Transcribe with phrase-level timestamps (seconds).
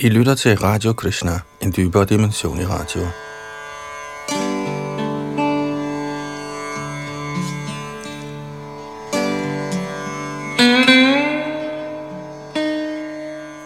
[0.00, 3.00] I lytter til Radio Krishna, en dybere dimension i radio.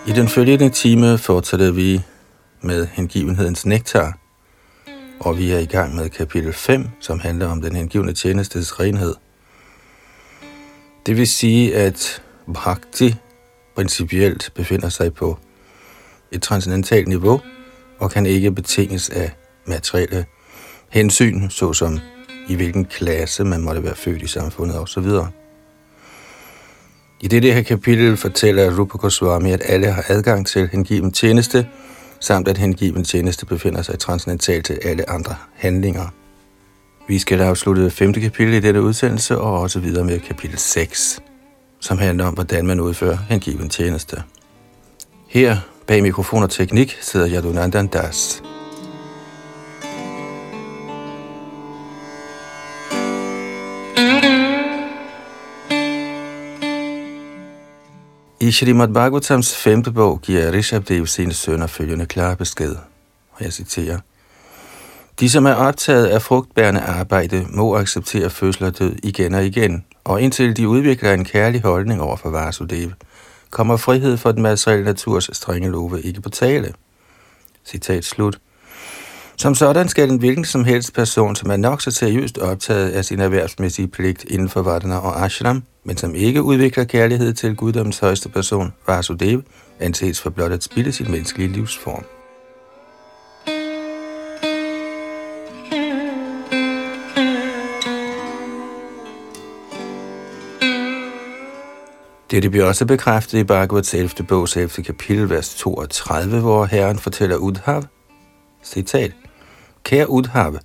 [0.06, 2.02] I den følgende time fortsætter vi
[2.60, 4.18] med hengivenhedens nektar,
[5.20, 9.14] og vi er i gang med kapitel 5, som handler om den hengivne tjenestes renhed.
[11.06, 12.22] Det vil sige, at
[12.54, 13.14] bhakti
[13.74, 15.38] principielt befinder sig på
[16.32, 17.40] et transcendentalt niveau
[17.98, 19.32] og kan ikke betinges af
[19.66, 20.24] materielle
[20.88, 21.98] hensyn, såsom
[22.48, 25.06] i hvilken klasse man måtte være født i samfundet osv.
[27.20, 31.66] I dette her kapitel fortæller Rupa Goswami, at alle har adgang til hengiven tjeneste,
[32.20, 36.06] samt at hengiven tjeneste befinder sig transcendentalt til alle andre handlinger.
[37.08, 41.20] Vi skal da afslutte femte kapitel i dette udsendelse og også videre med kapitel 6,
[41.80, 44.22] som handler om, hvordan man udfører hengiven tjeneste.
[45.28, 48.42] Her bag mikrofon og teknik sidder Yadunandan Das.
[58.40, 62.76] I Shrimad Bhagavatams femte bog giver Rishabdev sine sønner følgende klare besked,
[63.32, 63.98] og jeg citerer.
[65.20, 69.84] De, som er optaget af frugtbærende arbejde, må acceptere fødsel og død igen og igen,
[70.04, 72.90] og indtil de udvikler en kærlig holdning over for Vasudev,
[73.52, 76.72] kommer frihed for den materielle naturs strenge love ikke på tale.
[77.64, 78.38] Citat slut.
[79.36, 83.04] Som sådan skal en hvilken som helst person, som er nok så seriøst optaget af
[83.04, 87.98] sin erhvervsmæssige pligt inden for Vardana og Ashram, men som ikke udvikler kærlighed til guddoms
[87.98, 89.42] højeste person, Vasudev,
[89.80, 92.04] anses for blot at spille sin menneskelige livsform.
[102.32, 104.10] Dette bliver også bekræftet i Bhagavats 11.
[104.28, 104.84] bogs 11.
[104.84, 107.84] kapitel, vers 32, hvor Herren fortæller Udhav,
[108.64, 109.12] citat,
[109.84, 110.58] Kære Udhav,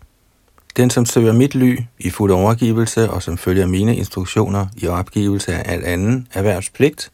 [0.77, 5.53] den som søger mit ly i fuld overgivelse og som følger mine instruktioner i opgivelse
[5.53, 7.11] af al anden erhvervspligt,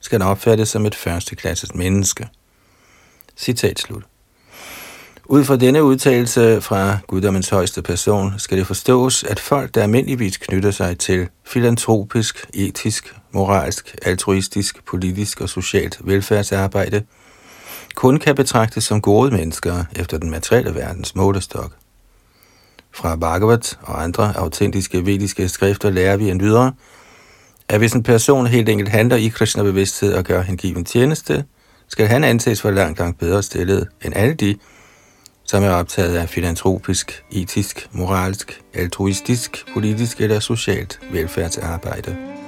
[0.00, 2.28] skal opfattes som et førsteklasses menneske.
[3.36, 4.02] Citat slut.
[5.24, 10.36] Ud fra denne udtalelse fra guddommens højeste person skal det forstås, at folk, der almindeligvis
[10.36, 17.02] knytter sig til filantropisk, etisk, moralsk, altruistisk, politisk og socialt velfærdsarbejde,
[17.94, 21.72] kun kan betragtes som gode mennesker efter den materielle verdens målestok.
[22.94, 26.72] Fra Bhagavat og andre autentiske vediske skrifter lærer vi endvidere,
[27.68, 31.44] at hvis en person helt enkelt handler i Krishna-bevidsthed og gør hengiven tjeneste,
[31.88, 34.56] skal han anses for langt, langt bedre stillet end alle de,
[35.44, 42.41] som er optaget af filantropisk, etisk, moralsk, altruistisk, politisk eller socialt velfærdsarbejde.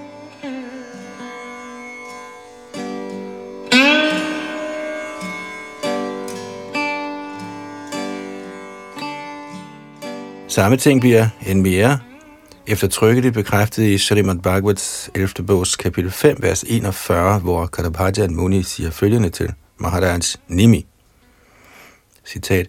[10.55, 11.99] Samme ting bliver end mere
[12.67, 15.29] eftertrykkeligt bekræftet i Srimad Bhagavats 11.
[15.47, 20.87] bogs kapitel 5, vers 41, hvor Kadapajan Muni siger følgende til Maharaj Nimi.
[22.27, 22.67] Citat.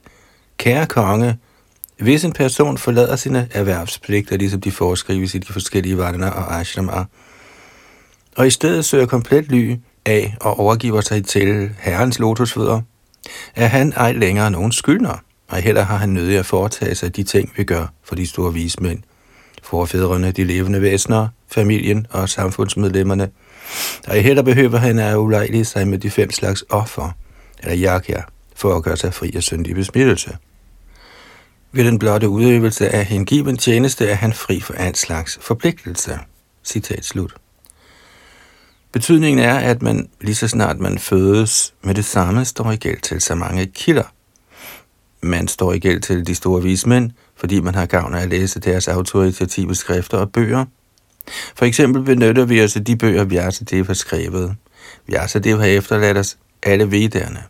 [0.57, 1.37] Kære konge,
[1.99, 7.05] hvis en person forlader sine erhvervspligter, ligesom de foreskrives i de forskellige varner og ashrama,
[8.37, 9.75] og i stedet søger komplet ly
[10.05, 12.81] af og overgiver sig til herrens lotusfødder,
[13.55, 17.23] er han ej længere nogen skyldner, og heller har han nødig at foretage sig de
[17.23, 18.99] ting, vi gør for de store vismænd,
[19.63, 23.29] forfædrene, de levende væsener, familien og samfundsmedlemmerne,
[24.07, 27.11] og heller behøver han at ulejlige sig med de fem slags offer,
[27.59, 28.21] eller jakja,
[28.55, 30.37] for at gøre sig fri af syndig besmittelse.
[31.71, 36.19] Ved den blotte udøvelse af hengiven tjeneste er han fri for alt slags forpligtelse.
[36.63, 37.35] Citat slut.
[38.91, 43.01] Betydningen er, at man lige så snart man fødes med det samme, står i gæld
[43.01, 44.14] til så mange kilder.
[45.25, 48.59] Man står i gæld til de store vismænd, fordi man har gavn af at læse
[48.59, 50.65] deres autoritative skrifter og bøger.
[51.55, 54.55] For eksempel benytter vi os af de bøger, Vyasadeva har skrevet.
[55.07, 57.43] Vyasadeva har efterladt os alle vedderne.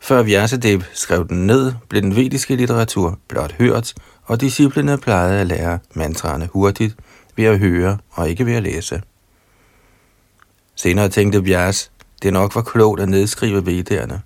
[0.00, 3.94] Før Vyasadeva skrev den ned, blev den vediske litteratur blot hørt,
[4.24, 6.96] og disciplene plejede at lære mantraerne hurtigt
[7.36, 9.02] ved at høre og ikke ved at læse.
[10.76, 11.90] Senere tænkte Vyas,
[12.22, 14.22] det nok var klogt at nedskrive vedderne,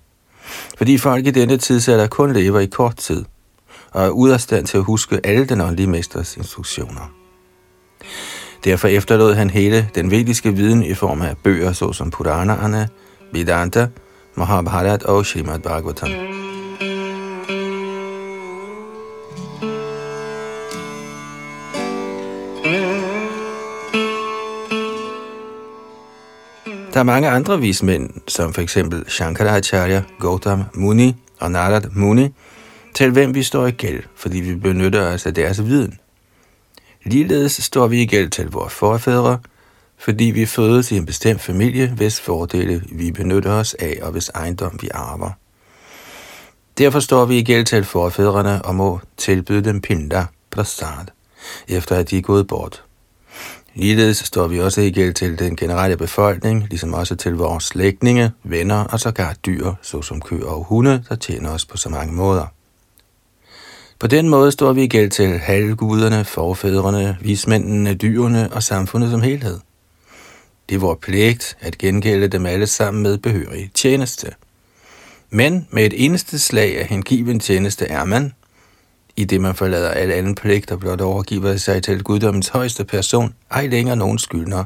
[0.77, 3.25] fordi folk i denne tidsalder kun lever i kort tid,
[3.91, 7.11] og er ude af stand til at huske alle den åndelige mesters instruktioner.
[8.63, 12.89] Derfor efterlod han hele den vediske viden i form af bøger såsom Puranaerne,
[13.33, 13.87] Vedanta,
[14.35, 16.44] Mahabharat og Srimad Bhagavatam.
[26.95, 32.29] Der er mange andre vismænd, som for eksempel Shankaracharya, Gautam Muni og Narad Muni,
[32.93, 35.99] til hvem vi står i gæld, fordi vi benytter os af deres viden.
[37.03, 39.39] Ligeledes står vi i gæld til vores forfædre,
[39.97, 44.29] fordi vi fødes i en bestemt familie, hvis fordele vi benytter os af, og hvis
[44.29, 45.31] ejendom vi arver.
[46.77, 51.05] Derfor står vi i gæld til forfædrene og må tilbyde dem pinda, prasad,
[51.67, 52.84] efter at de er gået bort.
[53.75, 58.31] Ligeledes står vi også i gæld til den generelle befolkning, ligesom også til vores slægtninge,
[58.43, 62.45] venner og sågar dyr, såsom køer og hunde, der tjener os på så mange måder.
[63.99, 69.21] På den måde står vi i gæld til halvguderne, forfædrene, vismændene, dyrene og samfundet som
[69.21, 69.59] helhed.
[70.69, 74.31] Det er vores pligt at gengælde dem alle sammen med behørig tjeneste.
[75.29, 78.33] Men med et eneste slag af hengiven tjeneste er man,
[79.17, 83.35] i det man forlader alle anden pligt og blot overgiver sig til guddommens højeste person,
[83.51, 84.63] ej længere nogen skyldner,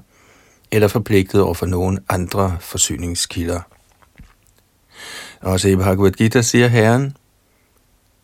[0.72, 3.60] eller forpligtet over for nogen andre forsyningskilder.
[5.42, 7.14] Også i Bhagavad Gita siger Herren,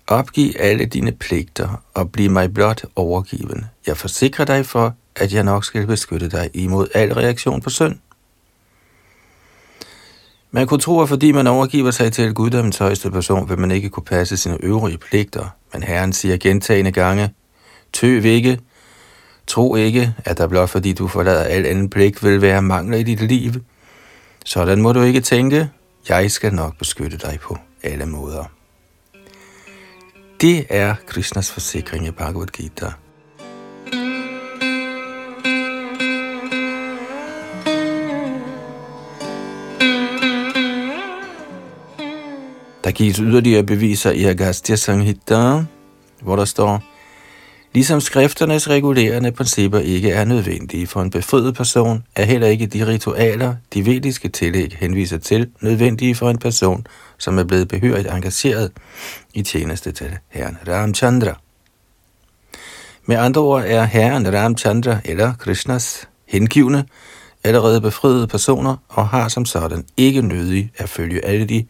[0.08, 3.66] Opgiv alle dine pligter og bliv mig blot overgiven.
[3.88, 7.96] Jeg forsikrer dig for, at jeg nok skal beskytte dig imod al reaktion på synd.
[10.56, 13.90] Man kunne tro, at fordi man overgiver sig til guddommens højeste person, vil man ikke
[13.90, 15.46] kunne passe sine øvrige pligter.
[15.74, 17.34] Men Herren siger gentagende gange,
[17.94, 18.60] tøv ikke,
[19.48, 23.04] tro ikke, at der blot fordi du forlader al anden pligt, vil være mangler i
[23.04, 23.52] dit liv.
[24.46, 25.70] Sådan må du ikke tænke,
[26.10, 28.44] jeg skal nok beskytte dig på alle måder.
[30.42, 32.92] Det er Krishnas forsikring i Bhagavad Gita.
[42.86, 45.64] Der gives yderligere beviser i Agastya Samhita,
[46.22, 46.84] hvor der står,
[47.74, 52.88] Ligesom skrifternes regulerende principper ikke er nødvendige for en befriet person, er heller ikke de
[52.88, 56.88] ritualer, de vediske tillæg henviser til, nødvendige for en person,
[57.18, 58.72] som er blevet behørigt engageret
[59.34, 61.40] i tjeneste til herren Ramchandra.
[63.06, 66.86] Med andre ord er herren Ramchandra eller Krishnas hengivne
[67.46, 71.66] allerede befriede personer og har som sådan ikke nødig at følge alle de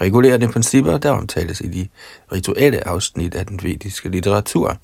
[0.00, 1.88] regulerende principper, der omtales i de
[2.32, 4.76] rituelle afsnit af den vediske litteratur.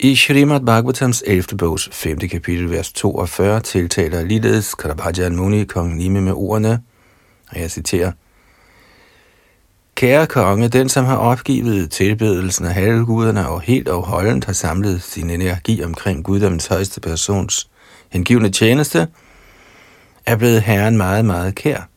[0.00, 1.56] I Srimad Bhagavatams 11.
[1.58, 2.18] bogs 5.
[2.18, 6.82] kapitel, vers 42, tiltaler ligeledes Karabhajan Muni kong Nime med ordene,
[7.50, 8.12] og jeg citerer,
[9.94, 15.02] Kære konge, den som har opgivet tilbedelsen af halvguderne og helt og holdent har samlet
[15.02, 17.68] sin energi omkring guddommens højeste persons
[18.12, 19.08] hengivende tjeneste,
[20.28, 21.88] er blevet herren meget, meget kær.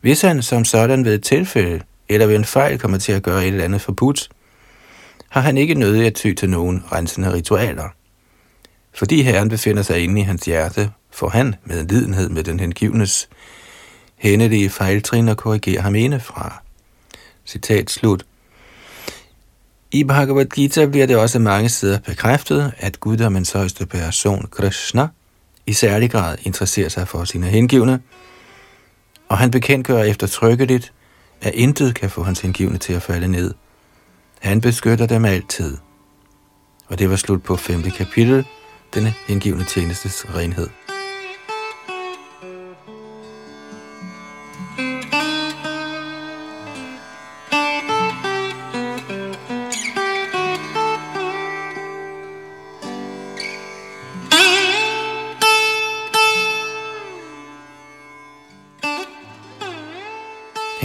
[0.00, 3.42] Hvis han som sådan ved et tilfælde eller ved en fejl kommer til at gøre
[3.42, 4.28] et eller andet forbudt,
[5.28, 7.88] har han ikke nødig at ty til nogen rensende ritualer.
[8.94, 12.60] Fordi herren befinder sig inde i hans hjerte, får han med en lidenhed med den
[12.60, 13.28] hengivnes
[14.16, 16.62] hændelige fejltrin og korrigerer ham indefra.
[17.46, 18.24] Citat slut.
[19.90, 25.08] I Bhagavad Gita bliver det også mange steder bekræftet, at guddommens højeste person, Krishna,
[25.66, 28.00] i særlig grad interesserer sig for sine hengivne,
[29.28, 30.92] og han bekendtgør eftertrykkeligt,
[31.40, 33.54] at intet kan få hans hengivne til at falde ned.
[34.40, 35.76] Han beskytter dem altid.
[36.86, 38.46] Og det var slut på femte kapitel,
[38.94, 40.68] denne hengivne tjenestes renhed.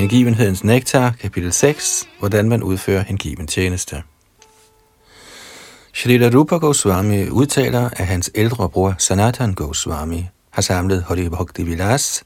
[0.02, 4.04] Hengivenhedens nektar, kapitel 6, hvordan man udfører hengiven tjeneste.
[5.94, 12.24] Shrita Rupa Goswami udtaler, at hans ældre bror Sanatan Goswami har samlet Hari Bhakti Vilas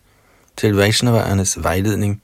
[0.58, 2.22] til Vaishnavaernes vejledning,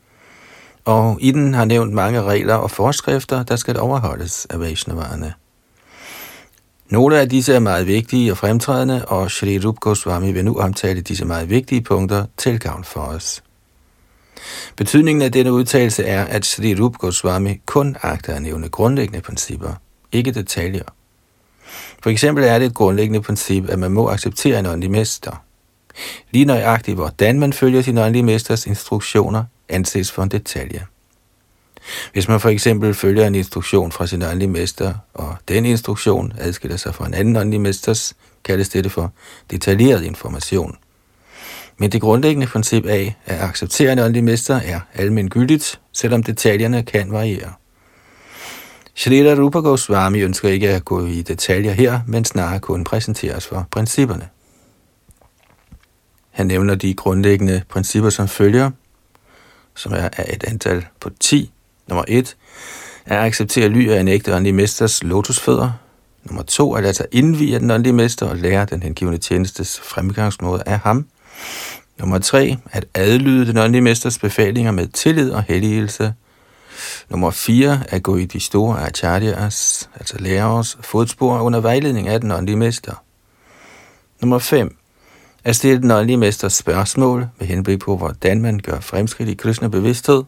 [0.86, 5.34] og i den har nævnt mange regler og forskrifter, der skal overholdes af Vaishnavaerne.
[6.90, 11.02] Nogle af disse er meget vigtige og fremtrædende, og Shri Rup Goswami vil nu omtale
[11.02, 13.44] disse meget vigtige punkter til gavn for os.
[14.76, 19.74] Betydningen af denne udtalelse er, at Sri Rup Goswami kun agter at nævne grundlæggende principper,
[20.12, 20.84] ikke detaljer.
[22.04, 25.44] For eksempel er det et grundlæggende princip, at man må acceptere en åndelig mester.
[26.32, 30.86] Lige nøjagtigt, hvordan man følger sin åndelige mesters instruktioner, anses for en detalje.
[32.14, 36.78] Hvis man for eksempel følger en instruktion fra sin åndelige mester, og den instruktion adskiller
[36.78, 39.14] sig fra en anden åndelig mesters, kaldes dette for
[39.52, 40.78] detaljeret information–
[41.82, 47.12] men det grundlæggende princip af at acceptere en åndelig mester er almengyldigt, selvom detaljerne kan
[47.12, 47.54] variere.
[48.96, 53.68] Shrita Rupa Goswami ønsker ikke at gå i detaljer her, men snarere kun præsenteres for
[53.72, 54.28] principperne.
[56.32, 58.72] Han nævner de grundlæggende principper som følger,
[59.76, 61.52] som er af et antal på 10.
[61.88, 62.36] Nummer 1
[63.06, 65.72] er at acceptere ly af en ægte åndelig mesters lotusfødder.
[66.24, 69.20] Nummer 2 er at altså lade sig indvige den åndelige mester og lære den hengivende
[69.20, 71.06] tjenestes fremgangsmåde af ham.
[72.00, 76.14] Nummer 3 at adlyde den åndelige mesters befalinger med tillid og helligelse.
[77.10, 82.32] Nummer 4 at gå i de store acharyas, altså lærers, fodspor under vejledning af den
[82.32, 83.04] åndelige mester.
[84.22, 84.78] Nummer 5
[85.44, 89.68] at stille den åndelige mesters spørgsmål med henblik på, hvordan man gør fremskridt i Krishna
[89.68, 90.24] bevidsthed.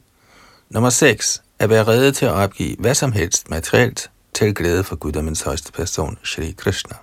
[0.69, 1.43] Nummer 6.
[1.59, 5.71] At være rede til at opgive hvad som helst materielt til glæde for guddommens højeste
[5.71, 6.95] person, Shri Krishna.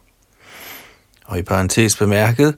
[1.24, 2.54] Og i parentes bemærket,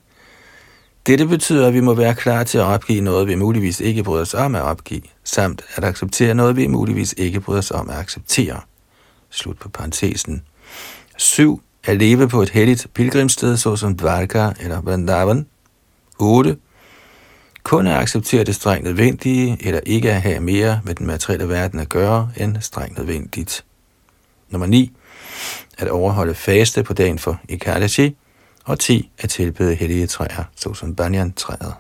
[1.07, 4.23] dette betyder, at vi må være klar til at opgive noget, vi muligvis ikke bryder
[4.23, 7.97] os om at opgive, samt at acceptere noget, vi muligvis ikke bryder os om at
[7.97, 8.61] acceptere.
[9.31, 10.43] Slut på parentesen.
[11.17, 15.47] 7 at leve på et helligt pilgrimssted, såsom Dvarka eller Vrindavan.
[16.19, 16.57] 8.
[17.63, 21.81] Kun at acceptere det strengt nødvendige, eller ikke at have mere med den materielle verden
[21.81, 23.65] at gøre, end strengt nødvendigt.
[24.51, 24.93] Nummer 9.
[25.79, 28.17] At overholde faste på dagen for Ikadashi.
[28.65, 29.11] Og 10.
[29.19, 31.75] At tilbede hellige træer, såsom banyan-træet.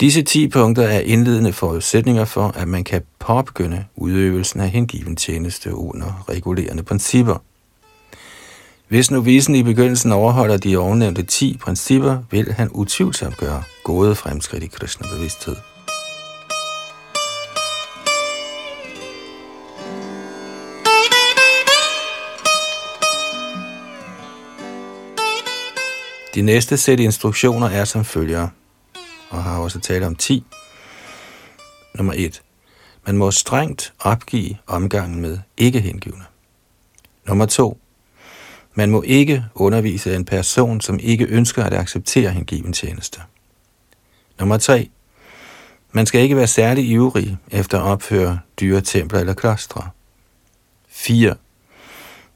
[0.00, 5.74] Disse 10 punkter er indledende forudsætninger for, at man kan påbegynde udøvelsen af hengiven tjeneste
[5.74, 7.38] under regulerende principper–
[8.88, 14.14] hvis nu visen i begyndelsen overholder de ovennævnte 10 principper, vil han utvivlsomt gøre gode
[14.14, 15.56] fremskridt i kristne bevidsthed.
[26.34, 28.48] De næste sæt instruktioner er som følger,
[29.30, 30.44] og har også talt om 10.
[31.94, 32.42] Nummer 1.
[33.06, 36.24] Man må strengt opgive omgangen med ikke-hengivne.
[37.26, 37.78] Nummer 2.
[38.74, 43.20] Man må ikke undervise en person, som ikke ønsker at acceptere hengiven tjeneste.
[44.38, 44.88] Nummer 3.
[45.92, 49.90] Man skal ikke være særlig ivrig efter at opføre dyre templer eller klostre.
[50.88, 51.34] 4.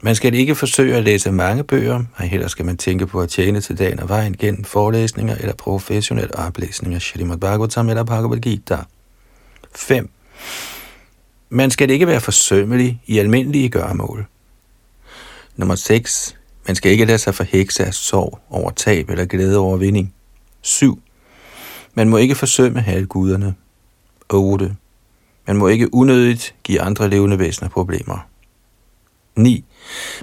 [0.03, 3.29] Man skal ikke forsøge at læse mange bøger, og heller skal man tænke på at
[3.29, 8.39] tjene til dagen og vejen gennem forelæsninger eller professionel oplæsning af Shrimad Bhagavatam eller Bhagavad
[8.39, 8.79] Gita.
[9.75, 10.11] 5.
[11.51, 14.27] Man skal ikke være forsømmelig i almindelige gøremål.
[15.57, 16.37] Nummer 6.
[16.67, 20.15] Man skal ikke lade sig forhekse af sorg over tab eller glæde over vinding.
[20.61, 21.03] 7.
[21.95, 23.55] Man må ikke forsømme halvguderne.
[24.29, 24.77] 8.
[25.47, 28.29] Man må ikke unødigt give andre levende væsener problemer.
[29.37, 29.65] 9.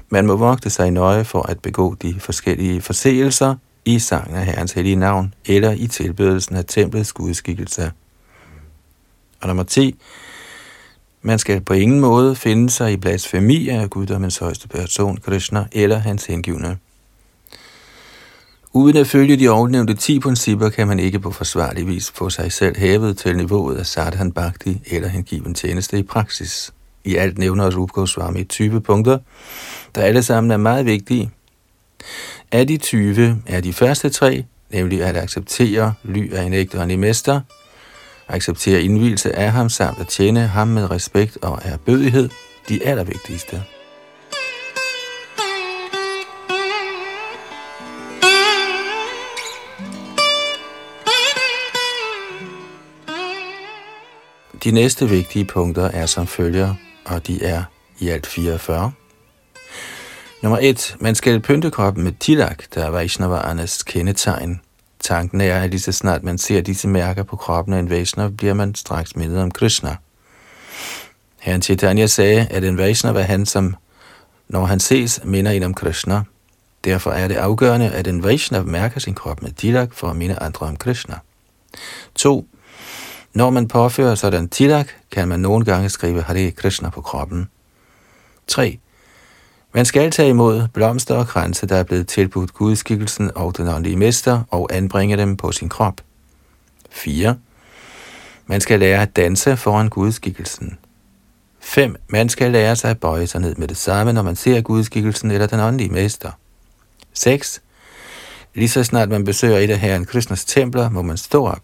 [0.10, 3.56] Man må vogte sig nøje for at begå de forskellige forseelser
[3.86, 7.92] i sangen af Herrens hellige navn eller i tilbedelsen af templets gudskikkelse.
[9.42, 9.96] Og nummer 10.
[11.22, 15.98] Man skal på ingen måde finde sig i blasfemi af guddommens højeste person, Krishna, eller
[15.98, 16.78] hans hengivne.
[18.74, 22.52] Uden at følge de ovennævnte 10 principper, kan man ikke på forsvarlig vis få sig
[22.52, 26.74] selv hævet til niveauet af sadhan bhakti eller hengiven tjeneste i praksis.
[27.06, 29.18] I alt nævner Rup Goswami 20 punkter,
[29.96, 31.32] der alle sammen er meget vigtige.
[32.52, 36.92] Af de 20 er de første tre, nemlig at acceptere ly af en ægte og
[36.92, 37.42] en mester,
[38.28, 42.30] acceptere indvielse af ham samt at tjene ham med respekt og erbødighed,
[42.70, 43.64] de allervigtigste.
[54.64, 56.74] De næste vigtige punkter er som følger,
[57.06, 57.64] og de er
[58.00, 58.92] i alt 44.
[60.42, 60.96] Nummer 1.
[61.00, 64.62] Man skal pynte kroppen med tilak, der er Vaishnavaernes kendetegn.
[65.00, 68.32] Tanken er, at lige så snart man ser disse mærker på kroppen af en Vaishnav,
[68.32, 69.96] bliver man straks mindet om Krishna.
[71.40, 73.76] Herren Chaitanya sagde, at en Vaishnav er han, som
[74.48, 76.22] når han ses, minder en om Krishna.
[76.84, 80.40] Derfor er det afgørende, at en Vaishnav mærker sin krop med tilak for at minde
[80.40, 81.16] andre om Krishna.
[82.16, 82.48] 2.
[83.36, 87.50] Når man påfører sådan tilak, kan man nogle gange skrive Hare Krishna på kroppen.
[88.48, 88.80] 3.
[89.74, 93.98] Man skal tage imod blomster og kranse, der er blevet tilbudt gudskikkelsen og den åndelige
[93.98, 96.02] mester, og anbringe dem på sin krop.
[96.90, 97.38] 4.
[98.46, 100.78] Man skal lære at danse foran gudskikkelsen.
[101.60, 101.96] 5.
[102.08, 105.32] Man skal lære sig at bøje sig ned med det samme, når man ser gudskikkelsen
[105.32, 106.32] eller den åndelige mester.
[107.14, 107.62] 6.
[108.54, 111.62] Lige så snart man besøger et af herren Krishnas templer, må man stå op.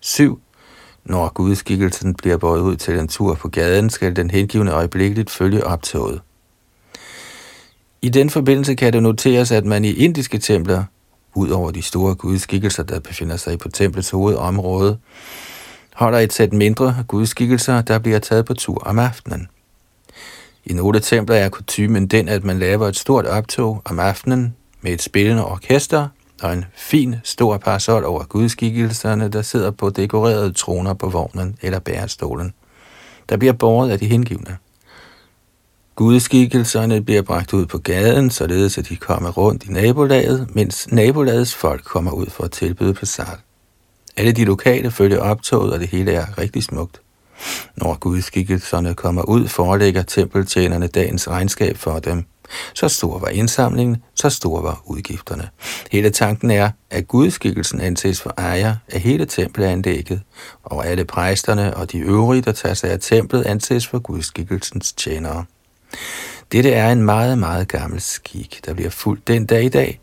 [0.00, 0.42] 7.
[1.04, 5.64] Når gudskikkelsen bliver båret ud til en tur på gaden, skal den hengivende øjeblikkeligt følge
[5.64, 6.20] optoget.
[8.02, 10.84] I den forbindelse kan det noteres, at man i indiske templer,
[11.34, 14.98] ud over de store gudskikkelser, der befinder sig på templets hovedområde,
[15.94, 19.48] holder et sæt mindre gudskikkelser, der bliver taget på tur om aftenen.
[20.64, 24.92] I nogle templer er kutumen den, at man laver et stort optog om aftenen med
[24.92, 26.08] et spillende orkester
[26.44, 31.78] og en fin, stor parasol over gudskikkelserne, der sidder på dekorerede troner på vognen eller
[31.78, 32.54] bærestolen,
[33.28, 34.56] der bliver båret af de hengivne.
[35.94, 41.54] Gudskikkelserne bliver bragt ud på gaden, således at de kommer rundt i nabolaget, mens nabolagets
[41.54, 43.38] folk kommer ud for at tilbyde passat.
[44.16, 47.00] Alle de lokale følger optoget, og det hele er rigtig smukt.
[47.76, 52.24] Når gudskikkelserne kommer ud, forelægger tempeltjenerne dagens regnskab for dem.
[52.74, 55.48] Så stor var indsamlingen, så store var udgifterne.
[55.92, 60.20] Hele tanken er, at gudskikkelsen anses for ejer af hele tempelanlægget,
[60.62, 65.44] og alle præsterne og de øvrige, der tager sig af templet, anses for gudskikkelsens tjenere.
[66.52, 70.00] Dette er en meget, meget gammel skik, der bliver fuldt den dag i dag.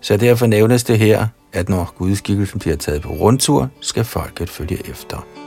[0.00, 4.88] Så derfor nævnes det her, at når gudskikkelsen bliver taget på rundtur, skal folket følge
[4.90, 5.43] efter.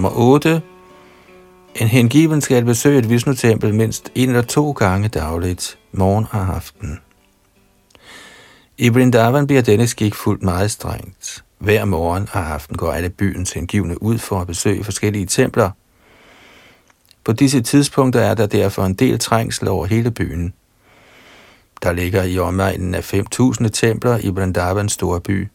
[0.00, 0.62] Nummer 8.
[1.74, 7.00] En hengiven skal besøge et Vishnu-tempel mindst en eller to gange dagligt, morgen og aften.
[8.78, 11.44] I Vrindavan bliver denne skik fuldt meget strengt.
[11.58, 15.70] Hver morgen og aften går alle byens hengivne ud for at besøge forskellige templer.
[17.24, 20.54] På disse tidspunkter er der derfor en del trængsel over hele byen.
[21.82, 25.48] Der ligger i omegnen af 5.000 templer i Vrindavans store by.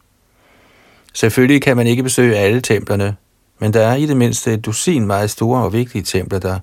[1.14, 3.16] Selvfølgelig kan man ikke besøge alle templerne,
[3.58, 6.58] men der er i det mindste et dusin meget store og vigtige templer, der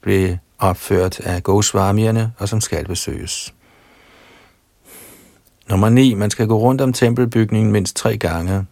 [0.00, 3.54] blev opført af Goswamierne og som skal besøges.
[5.68, 6.14] Nummer 9.
[6.14, 8.66] Man skal gå rundt om tempelbygningen mindst tre gange.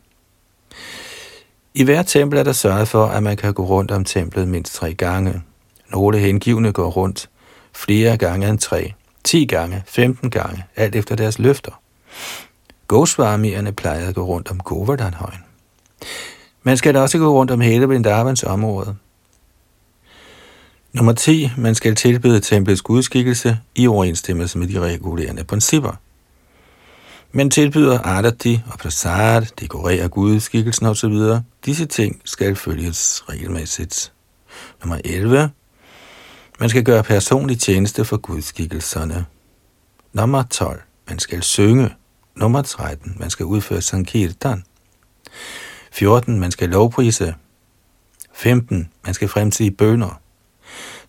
[1.75, 4.75] I hver tempel er der sørget for, at man kan gå rundt om templet mindst
[4.75, 5.43] tre gange.
[5.91, 7.31] Nogle hengivne går rundt
[7.73, 8.93] flere gange end tre,
[9.25, 11.81] 10 gange, 15 gange, alt efter deres løfter.
[12.89, 15.41] Goswamierne plejer at gå rundt om Govardhanhøjen.
[16.69, 18.97] Man skal da også gå rundt om hele Vrindavans område.
[20.93, 21.51] Nummer 10.
[21.57, 25.93] Man skal tilbede templets gudskikkelse i overensstemmelse med de regulerende principper.
[27.33, 31.15] Man tilbyder arati og prasad, dekorerer gudskikkelsen osv.
[31.65, 34.13] Disse ting skal følges regelmæssigt.
[34.83, 35.51] Nummer 11.
[36.61, 39.27] Man skal gøre personlig tjeneste for gudskikkelserne.
[40.13, 40.83] Nummer 12.
[41.09, 41.91] Man skal synge.
[42.37, 43.17] Nummer 13.
[43.19, 44.65] Man skal udføre sankirtan.
[45.93, 46.41] 14.
[46.41, 47.35] Man skal lovprise.
[48.35, 48.89] 15.
[49.05, 50.21] Man skal fremsige bønder.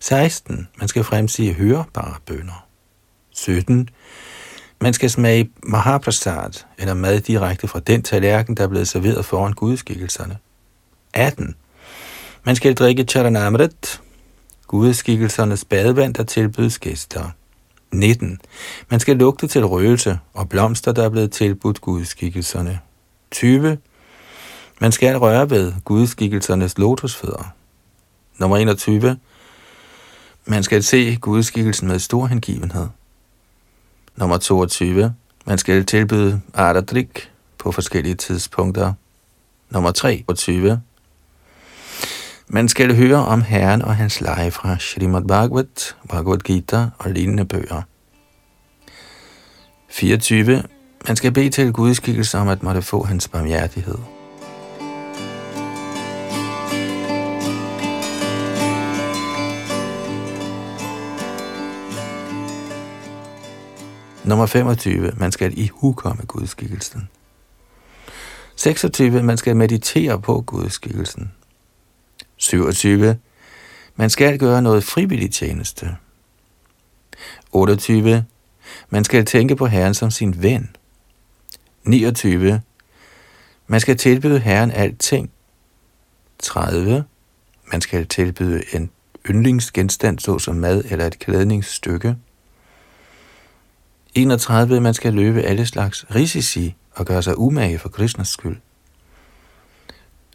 [0.00, 0.68] 16.
[0.78, 2.66] Man skal fremsige hørebare bønder.
[3.30, 3.88] 17.
[4.80, 9.52] Man skal smage mahaprasad, eller mad direkte fra den tallerken, der er blevet serveret foran
[9.52, 10.38] gudskikkelserne.
[11.14, 11.54] 18.
[12.44, 14.00] Man skal drikke charanamrit,
[14.66, 17.30] gudskikkelsernes badevand, der tilbydes gæster.
[17.92, 18.40] 19.
[18.88, 22.78] Man skal lugte til røgelse og blomster, der er blevet tilbudt gudskikkelserne.
[23.30, 23.78] 20.
[24.82, 27.52] Man skal røre ved gudskikkelsernes lotusfødder.
[28.38, 29.18] Nummer 21.
[30.46, 32.86] Man skal se gudskikkelsen med stor hengivenhed.
[34.16, 35.14] Nummer 22.
[35.46, 38.92] Man skal tilbyde arterdrik på forskellige tidspunkter.
[39.70, 40.80] Nummer 23.
[42.48, 47.44] Man skal høre om Herren og hans leje fra Srimad Bhagavat, Bhagavad Gita og lignende
[47.44, 47.82] bøger.
[49.88, 50.62] 24.
[51.06, 54.19] Man skal bede til gudskikkelse om at måtte få hans barmhjertighed.
[64.30, 65.12] Nummer 25.
[65.16, 67.08] Man skal i hukomme gudskikkelsen.
[68.56, 69.22] 26.
[69.22, 71.32] Man skal meditere på gudskikkelsen.
[72.36, 73.18] 27.
[73.96, 75.96] Man skal gøre noget frivillig tjeneste.
[77.52, 78.24] 28.
[78.90, 80.76] Man skal tænke på Herren som sin ven.
[81.84, 82.60] 29.
[83.66, 85.30] Man skal tilbyde Herren alting.
[86.38, 87.04] 30.
[87.72, 88.90] Man skal tilbyde en
[89.30, 92.16] yndlingsgenstand, såsom mad eller et klædningsstykke.
[94.14, 94.80] 31.
[94.80, 98.56] Man skal løbe alle slags risici og gøre sig umage for Krishnas skyld.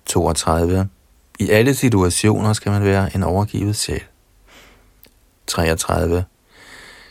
[0.05, 0.89] 32.
[1.39, 4.03] I alle situationer skal man være en overgivet sjæl.
[5.47, 6.25] 33.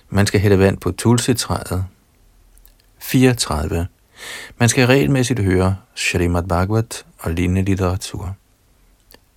[0.09, 1.85] Man skal hælde vand på tulsitræet.
[2.99, 3.87] 34.
[4.59, 8.37] Man skal regelmæssigt høre Shrimad Bhagavat og lignende litteratur.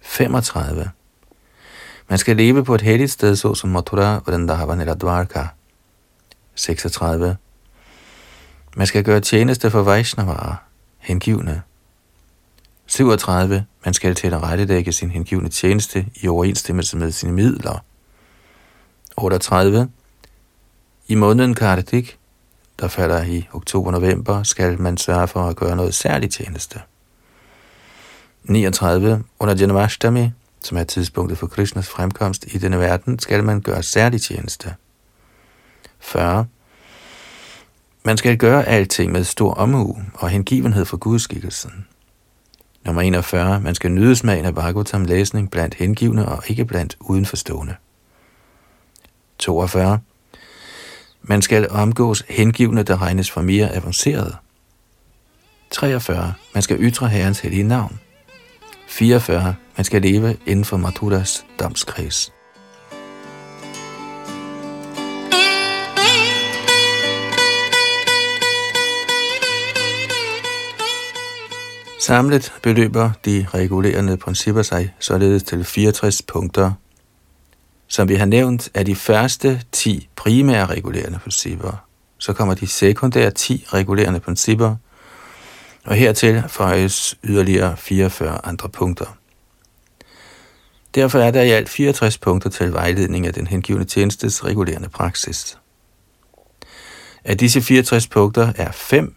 [0.01, 0.91] 35.
[2.09, 5.43] Man skal leve på et helligt sted, såsom Mathura, Vrindavan eller Dvarka.
[6.57, 7.37] 36.
[8.75, 10.55] Man skal gøre tjeneste for Vaishnavara,
[10.97, 11.61] hengivne.
[12.85, 13.65] 37.
[13.85, 17.83] Man skal til at rettedække sin hengivne tjeneste i overensstemmelse med sine midler.
[19.17, 19.89] 38.
[21.07, 22.17] I måneden Kardik,
[22.79, 26.81] der falder i oktober-november, skal man sørge for at gøre noget særligt tjeneste.
[28.43, 29.23] 39.
[29.39, 30.29] Under Janmashtami,
[30.63, 34.75] som er tidspunktet for Krishnas fremkomst i denne verden, skal man gøre særlig tjeneste.
[35.99, 36.45] 40.
[38.03, 41.87] Man skal gøre alting med stor omhu og hengivenhed for gudskikkelsen.
[42.85, 43.61] Nummer 41.
[43.61, 47.75] Man skal nyde smagen af Bhagavatam læsning blandt hengivne og ikke blandt udenforstående.
[49.39, 49.99] 42.
[51.21, 54.35] Man skal omgås hengivne, der regnes for mere avancerede.
[55.71, 56.33] 43.
[56.53, 57.99] Man skal ytre Herrens hellige navn.
[58.87, 59.55] 44.
[59.77, 62.36] Man skal leve inden for Mathuras domskreds.
[71.99, 76.71] Samlet beløber de regulerende principper sig således til 64 punkter.
[77.87, 81.85] Som vi har nævnt, er de første 10 primære regulerende principper.
[82.17, 84.75] Så kommer de sekundære 10 regulerende principper,
[85.85, 89.17] og hertil føjes yderligere 44 andre punkter.
[90.95, 95.57] Derfor er der i alt 64 punkter til vejledning af den hengivende tjenestes regulerende praksis.
[97.23, 99.16] Af disse 64 punkter er fem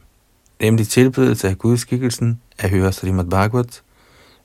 [0.60, 3.82] nemlig tilbedelse af gudskikkelsen, at høre Srimad Bhagavat,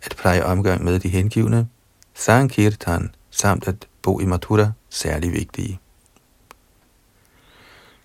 [0.03, 1.67] at pleje omgang med de hengivne,
[2.13, 5.79] Sankirtan samt at bo i Mathura særlig vigtige.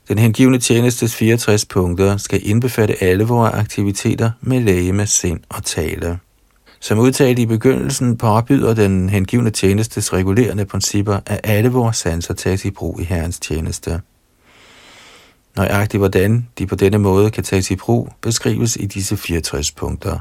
[0.08, 6.18] Den hengivne tjenestes 64 punkter skal indbefatte alle vores aktiviteter med læge, sind og tale.
[6.80, 12.64] Som udtalt i begyndelsen påbyder den hengivne tjenestes regulerende principper, at alle vores sanser tages
[12.64, 14.00] i brug i Herrens tjeneste.
[15.56, 20.18] Nøjagtigt hvordan de på denne måde kan tages i brug, beskrives i disse 64 punkter.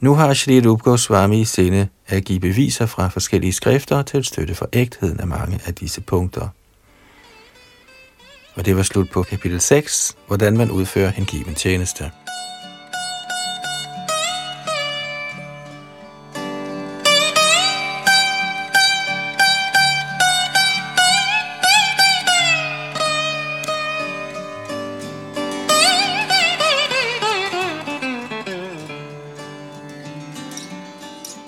[0.00, 4.54] Nu har Shri Rup Goswami i sinde at give beviser fra forskellige skrifter til støtte
[4.54, 6.48] for ægtheden af mange af disse punkter.
[8.54, 12.10] Og det var slut på kapitel 6, hvordan man udfører hengiven tjeneste.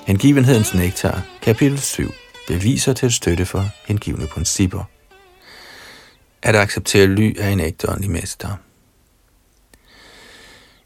[0.07, 2.13] Hengivenhedens nektar, kapitel 7,
[2.49, 4.85] beviser til støtte for hengivne principper.
[6.43, 8.49] At acceptere ly af en ægte åndelig mester.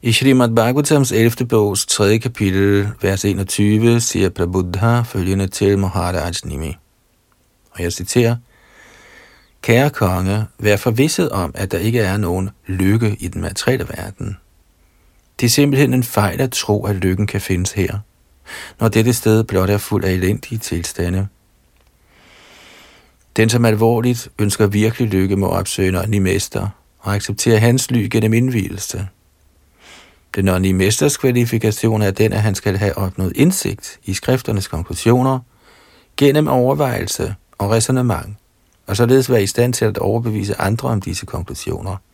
[0.02, 1.46] I Srimad Bhagavatams 11.
[1.46, 2.18] bogs 3.
[2.18, 6.76] kapitel, vers 21, siger Prabuddha følgende til Maharaj Nimi.
[7.70, 8.36] Og jeg citerer,
[9.62, 14.36] Kære konge, vær forvisset om, at der ikke er nogen lykke i den materielle verden.
[15.40, 17.98] Det er simpelthen en fejl at tro, at lykken kan findes her–
[18.80, 21.28] når dette sted blot er fuld af elendige tilstande.
[23.36, 28.32] Den, som alvorligt ønsker virkelig lykke, må opsøge en mester og acceptere hans ly gennem
[28.32, 29.08] indvielse.
[30.34, 35.38] Den åndelige mesters kvalifikation er den, at han skal have opnået indsigt i skrifternes konklusioner
[36.16, 38.38] gennem overvejelse og resonemang,
[38.86, 41.96] og således være i stand til at overbevise andre om disse konklusioner–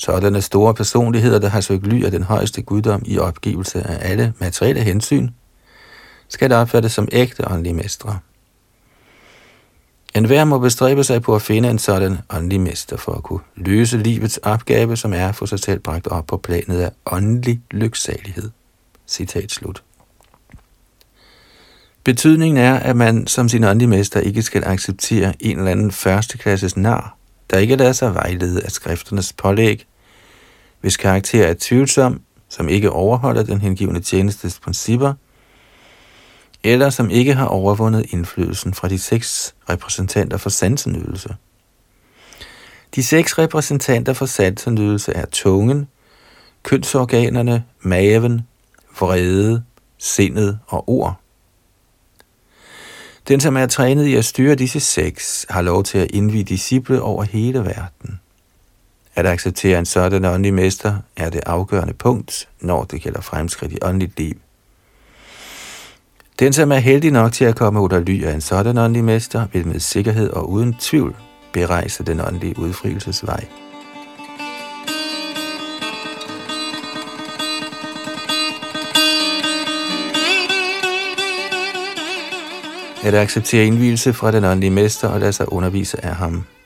[0.00, 4.32] Sådanne store personligheder, der har søgt ly af den højeste guddom i opgivelse af alle
[4.38, 5.28] materielle hensyn,
[6.28, 8.18] skal opfattes som ægte åndelige mestre.
[10.14, 13.40] En hver må bestræbe sig på at finde en sådan åndelig mester for at kunne
[13.56, 18.50] løse livets opgave, som er for sig selv bragt op på planet af åndelig lyksalighed.
[19.06, 19.82] Citat slut.
[22.04, 26.76] Betydningen er, at man som sin åndelige mester ikke skal acceptere en eller anden førsteklasses
[26.76, 27.16] nar,
[27.50, 29.86] der ikke lader sig vejlede af skrifternes pålæg,
[30.80, 35.14] hvis karakter er tvivlsom, som ikke overholder den hengivende tjenestes principper,
[36.62, 41.36] eller som ikke har overvundet indflydelsen fra de seks repræsentanter for sansenydelse.
[42.94, 45.88] De seks repræsentanter for sansenydelse er tungen,
[46.62, 48.40] kønsorganerne, maven,
[49.00, 49.64] vrede,
[49.98, 51.20] sindet og ord.
[53.28, 57.02] Den, som er trænet i at styre disse seks, har lov til at indvide disciple
[57.02, 58.19] over hele verden.
[59.14, 63.78] At acceptere en sådan åndelig mester er det afgørende punkt, når det gælder fremskridt i
[63.82, 64.34] åndeligt liv.
[66.38, 69.04] Den, som er heldig nok til at komme ud af ly af en sådan åndelig
[69.04, 71.16] mester, vil med sikkerhed og uden tvivl
[71.52, 73.44] berejse den åndelige udfrielsesvej.
[83.04, 86.44] At acceptere indvielse fra den åndelige mester og lade sig undervise af ham–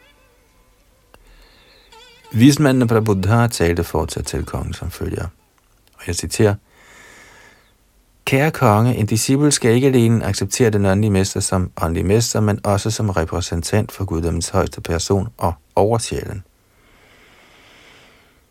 [2.36, 5.26] Vismanden Buddha talte fortsat til kongen som følger.
[5.94, 6.54] Og jeg citerer,
[8.24, 12.60] Kære konge, en disciple skal ikke alene acceptere den åndelige mester som åndelig mester, men
[12.64, 16.42] også som repræsentant for guddommens højeste person og oversjælen.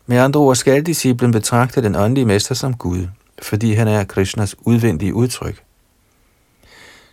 [0.06, 3.08] Med andre ord skal disciplen betragte den åndelige mester som Gud,
[3.42, 5.62] fordi han er Krishnas udvendige udtryk.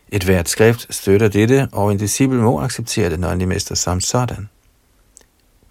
[0.10, 4.50] Et hvert skrift støtter dette, og en disciple må acceptere den åndelige mester som sådan.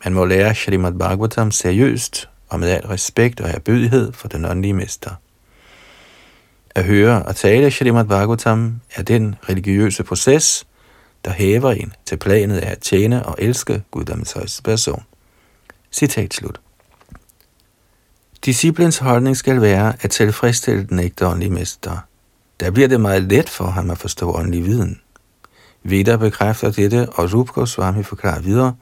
[0.05, 4.75] Man må lære Srimad Bhagavatam seriøst og med al respekt og erbødighed for den åndelige
[4.75, 5.11] mester.
[6.75, 10.67] At høre og tale Srimad Bhagavatam er den religiøse proces,
[11.25, 15.03] der hæver en til planet af at tjene og elske Guddommens højeste person.
[15.93, 16.61] Citat slut.
[18.45, 21.99] Disciplens holdning skal være at tilfredsstille den ægte åndelige mester.
[22.61, 25.01] Der bliver det meget let for ham at forstå åndelig viden.
[25.83, 28.75] Veda bekræfter dette, og Rup Goswami forklarer videre,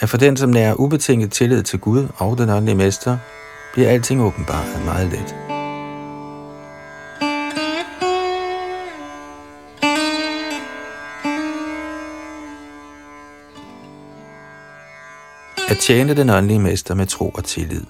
[0.00, 3.18] at for den, som nærer ubetinget tillid til Gud og den åndelige mester,
[3.72, 5.34] bliver alting åbenbart meget let.
[15.70, 17.84] At tjene den åndelige mester med tro og tillid.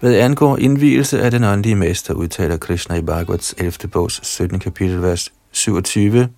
[0.00, 3.72] Hvad angår indvielse af den åndelige mester, udtaler Krishna i Bhagavats 11.
[3.92, 4.60] bogs 17.
[4.60, 6.28] kapitel, vers 27.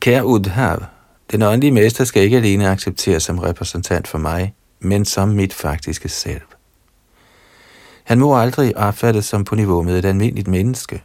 [0.00, 0.82] Kære Udhav,
[1.32, 6.08] den åndelige mester skal ikke alene accepteres som repræsentant for mig, men som mit faktiske
[6.08, 6.40] selv.
[8.04, 11.02] Han må aldrig opfattes som på niveau med et almindeligt menneske.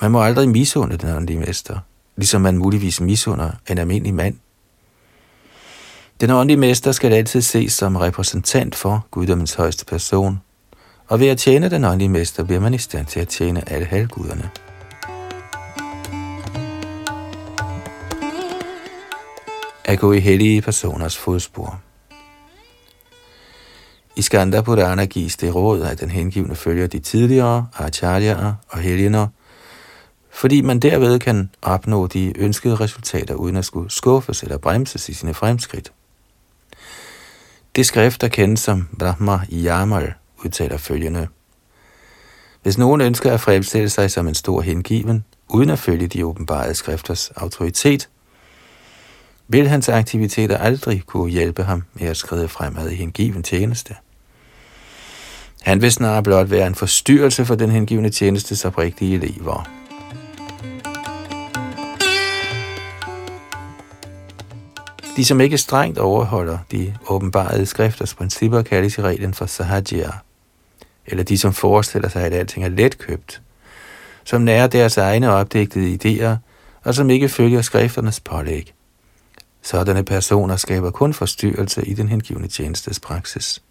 [0.00, 1.78] Man må aldrig misunde den åndelige mester,
[2.16, 4.36] ligesom man muligvis misunder en almindelig mand.
[6.20, 10.40] Den åndelige mester skal altid ses som repræsentant for guddommens højeste person,
[11.08, 13.86] og ved at tjene den åndelige mester bliver man i stand til at tjene alle
[13.86, 14.50] halvguderne.
[19.90, 21.80] At gå i hellige personers fodspor.
[24.16, 29.28] I Skanda Purana gives det råd, at den hengivne følger de tidligere acharyaer og helgener,
[30.30, 35.14] fordi man derved kan opnå de ønskede resultater uden at skulle skuffes eller bremses i
[35.14, 35.92] sine fremskridt.
[37.76, 40.12] Det skrift, der kendes som Brahma Yamal,
[40.44, 41.28] udtaler følgende.
[42.62, 46.74] Hvis nogen ønsker at fremstille sig som en stor hengiven, uden at følge de åbenbare
[46.74, 48.08] skrifters autoritet,
[49.52, 53.94] vil hans aktiviteter aldrig kunne hjælpe ham med at skride fremad i hengiven tjeneste.
[55.62, 59.70] Han vil snarere blot være en forstyrrelse for den hengivne tjenestes oprigtige elever.
[65.16, 70.10] De, som ikke strengt overholder de åbenbarede skrifters principper, kaldes i reglen for sahajia,
[71.06, 73.42] eller de, som forestiller sig, at alting er letkøbt,
[74.24, 76.36] som nærer deres egne opdægtede idéer,
[76.84, 78.74] og som ikke følger skrifternes pålæg.
[79.62, 83.62] Sådanne personer skaber kun forstyrrelse i den hengivne tjenestes praksis.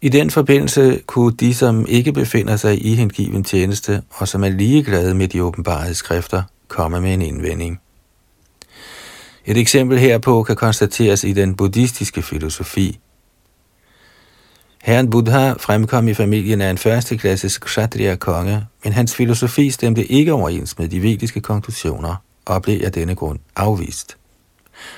[0.00, 4.48] I den forbindelse kunne de, som ikke befinder sig i hengiven tjeneste, og som er
[4.48, 7.80] ligeglade med de åbenbarede skrifter, komme med en indvending.
[9.44, 12.98] Et eksempel herpå kan konstateres i den buddhistiske filosofi.
[14.82, 20.78] Herren Buddha fremkom i familien af en førsteklasses kshatriya-konge, men hans filosofi stemte ikke overens
[20.78, 24.16] med de vediske konklusioner og blev af denne grund afvist.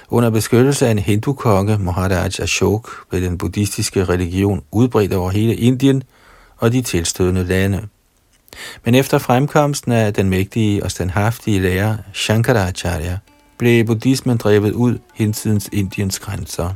[0.09, 6.03] Under beskyttelse af en hindu-konge, Maharaj Ashok, blev den buddhistiske religion udbredt over hele Indien
[6.57, 7.89] og de tilstødende lande.
[8.85, 13.19] Men efter fremkomsten af den mægtige og standhaftige lærer Shankaracharya,
[13.59, 16.75] blev buddhismen drevet ud hinsidens Indiens grænser.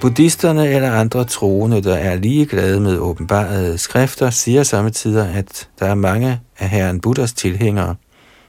[0.00, 5.94] Buddhisterne eller andre troende, der er ligeglade med åbenbarede skrifter, siger samtidig, at der er
[5.94, 7.94] mange af herren Buddhas tilhængere,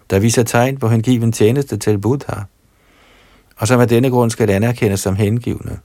[0.09, 2.35] der viser tegn på hengiven tjeneste til Buddha,
[3.57, 5.79] og som af denne grund skal anerkendes som hengivne.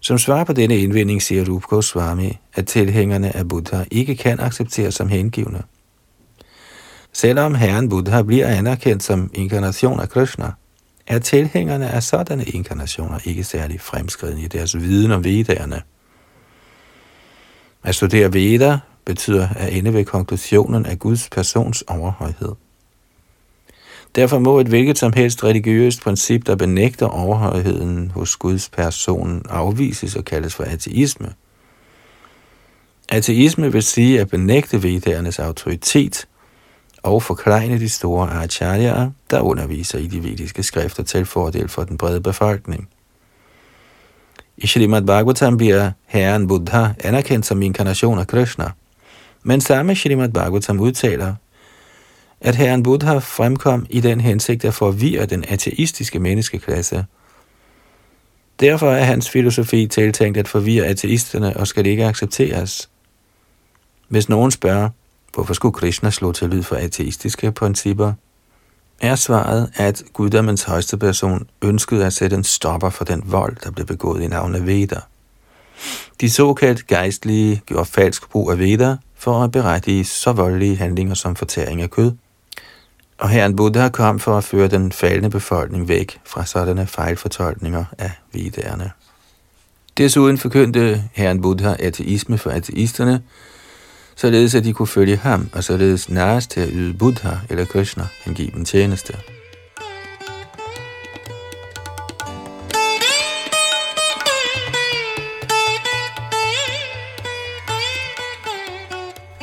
[0.00, 4.94] Som svar på denne indvending siger Rup Goswami, at tilhængerne af Buddha ikke kan accepteres
[4.94, 5.62] som hengivne.
[7.12, 10.52] Selvom Herren Buddha bliver anerkendt som inkarnation af Krishna,
[11.06, 15.82] er tilhængerne af sådanne inkarnationer ikke særlig fremskridende i deres viden om vedderne.
[17.82, 22.52] At studere veder betyder at ende ved konklusionen af Guds persons overhøjhed.
[24.14, 30.16] Derfor må et hvilket som helst religiøst princip, der benægter overhøjheden hos Guds person, afvises
[30.16, 31.32] og kaldes for ateisme.
[33.08, 36.26] Ateisme vil sige at benægte vedernes autoritet
[37.04, 41.98] og forklejne de store acharyaer, der underviser i de vediske skrifter til fordel for den
[41.98, 42.88] brede befolkning.
[44.56, 48.70] I Srimad Bhagavatam bliver Herren Buddha anerkendt som inkarnation af Krishna,
[49.42, 51.34] men samme Srimad Bhagavatam udtaler,
[52.40, 57.04] at Herren Buddha fremkom i den hensigt at forvirre den ateistiske menneskeklasse.
[58.60, 62.90] Derfor er hans filosofi tiltænkt at forvirre ateisterne og skal ikke accepteres.
[64.08, 64.88] Hvis nogen spørger,
[65.34, 68.12] Hvorfor skulle Krishna slå til lyd for ateistiske principper?
[69.00, 73.70] er svaret, at guddommens højeste person ønskede at sætte en stopper for den vold, der
[73.70, 75.00] blev begået i navn af Veda.
[76.20, 81.36] De såkaldt gejstlige gjorde falsk brug af Veda for at berettige så voldelige handlinger som
[81.36, 82.12] fortæring af kød.
[83.18, 88.10] Og herren Buddha kom for at føre den faldende befolkning væk fra sådanne fejlfortolkninger af
[88.32, 88.90] Vedaerne.
[89.96, 93.22] Desuden forkyndte herren Buddha ateisme for ateisterne,
[94.16, 98.06] således at de kunne følge ham, og således næres til at yde Buddha eller Krishna
[98.24, 99.16] hengiven tjeneste.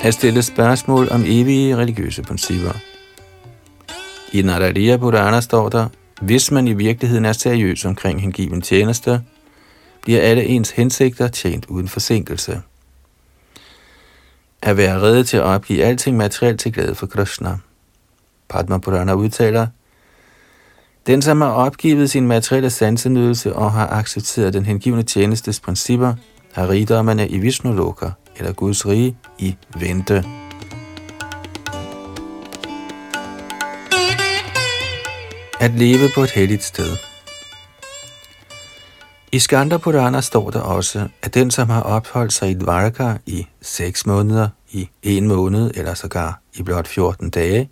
[0.03, 2.71] At stille spørgsmål om evige religiøse principper.
[4.33, 5.87] I Naradiya Purana står der,
[6.21, 9.21] hvis man i virkeligheden er seriøs omkring hengiven tjeneste,
[10.01, 12.61] bliver alle ens hensigter tjent uden forsinkelse
[14.61, 17.57] at være reddet til at opgive alting materielt til glæde for Krishna.
[18.49, 19.67] Padma Purana udtaler,
[21.07, 26.13] den, som har opgivet sin materielle sansenydelse og har accepteret den hengivne tjenestes principper,
[26.53, 30.25] har rigdommerne i Vishnu-loka, eller Guds rige, i vente.
[35.59, 36.97] At leve på et helligt sted–
[39.31, 44.05] i Skandapurana står der også, at den, som har opholdt sig i Dvaraka i 6
[44.05, 47.69] måneder, i en måned eller sågar i blot 14 dage,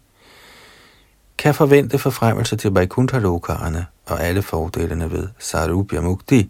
[1.38, 6.50] kan forvente forfremmelse til Vaikuntha-lokarerne og alle fordelene ved Sarubya Mukti.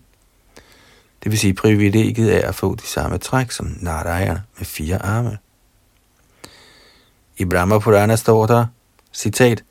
[1.23, 5.37] Det vil sige privilegiet af at få de samme træk som Narayana med fire arme.
[7.37, 8.65] I Brahma Purana står der,
[9.13, 9.63] citat,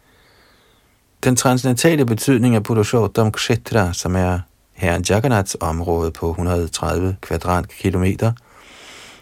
[1.25, 4.41] den transcendentale betydning af Purushottam Kshetra, som er
[4.79, 8.33] herren Jagannaths område på 130 kvadratkilometer,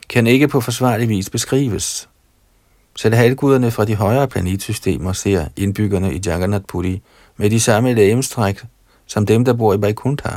[0.08, 2.08] kan ikke på forsvarlig vis beskrives.
[2.96, 7.02] Selv halvguderne fra de højere planetsystemer ser indbyggerne i Jagannath Puri
[7.36, 8.64] med de samme lægemstræk
[9.06, 10.36] som dem, der bor i Vaikuntha.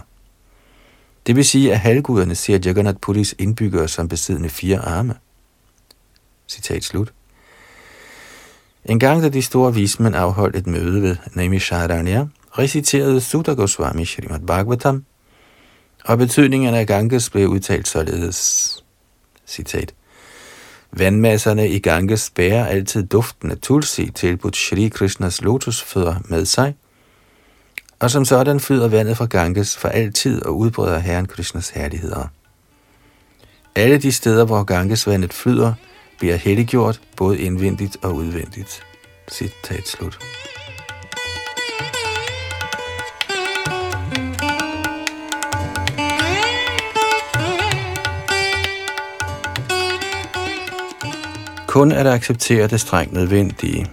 [1.28, 5.16] Det vil sige, at halvguderne ser Jagannath Puris indbyggere som besiddende fire arme.
[6.48, 7.14] Citat slut.
[8.86, 12.26] En gang, da de store vismænd afholdt et møde ved Naimisharanya,
[12.58, 15.06] reciterede Sutta Goswami Srimad Bhagavatam,
[16.06, 18.84] og betydningen af Ganges blev udtalt således.
[19.48, 19.94] Citat.
[20.92, 26.76] Vandmasserne i Ganges bærer altid duften af tulsi tilbudt Shri Krishnas lotusfødder med sig,
[28.00, 32.28] og som sådan flyder vandet fra Ganges for altid og udbreder Herren Krishnas herligheder.
[33.76, 35.74] Alle de steder, hvor Ganges vandet flyder,
[36.20, 38.84] bliver helliggjort både indvendigt og udvendigt.
[39.32, 40.20] Citat slut.
[51.70, 53.86] Kun at acceptere det strengt nødvendige.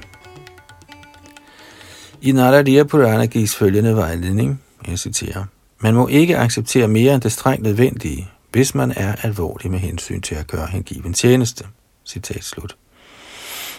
[2.22, 5.44] I Naradiya Purana gives følgende vejledning, jeg citerer,
[5.80, 10.20] man må ikke acceptere mere end det strengt nødvendige, hvis man er alvorlig med hensyn
[10.20, 11.64] til at gøre hengiven tjeneste.
[12.06, 12.76] Citat slut.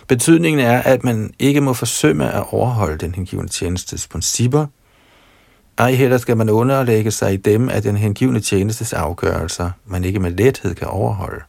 [0.07, 4.65] Betydningen er, at man ikke må forsømme at overholde den hengivende tjenestes principper,
[5.77, 10.19] ej heller skal man underlægge sig i dem af den hengivende tjenestes afgørelser, man ikke
[10.19, 11.41] med lethed kan overholde.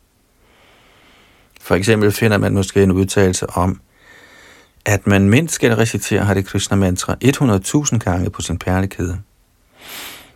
[1.68, 3.80] For eksempel finder man måske en udtalelse om,
[4.86, 9.18] at man mindst skal recitere Hare Krishna mantra 100.000 gange på sin perlekæde.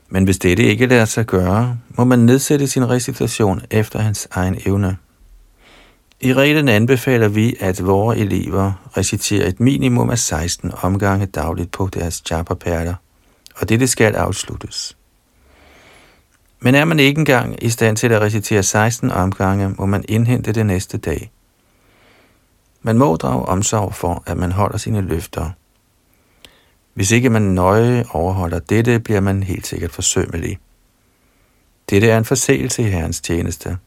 [0.08, 4.60] Men hvis dette ikke lader sig gøre, må man nedsætte sin recitation efter hans egen
[4.66, 4.96] evne.
[6.20, 11.88] I reglen anbefaler vi, at vores elever reciterer et minimum af 16 omgange dagligt på
[11.94, 12.94] deres japa-perler,
[13.56, 14.96] og dette skal afsluttes.
[16.64, 20.52] Men er man ikke engang i stand til at recitere 16 omgange, må man indhente
[20.52, 21.30] det næste dag.
[22.82, 25.50] Man må drage omsorg for, at man holder sine løfter.
[26.94, 30.58] Hvis ikke man nøje overholder dette, bliver man helt sikkert forsømmelig.
[31.90, 33.78] Dette er en forseelse i Herrens tjeneste.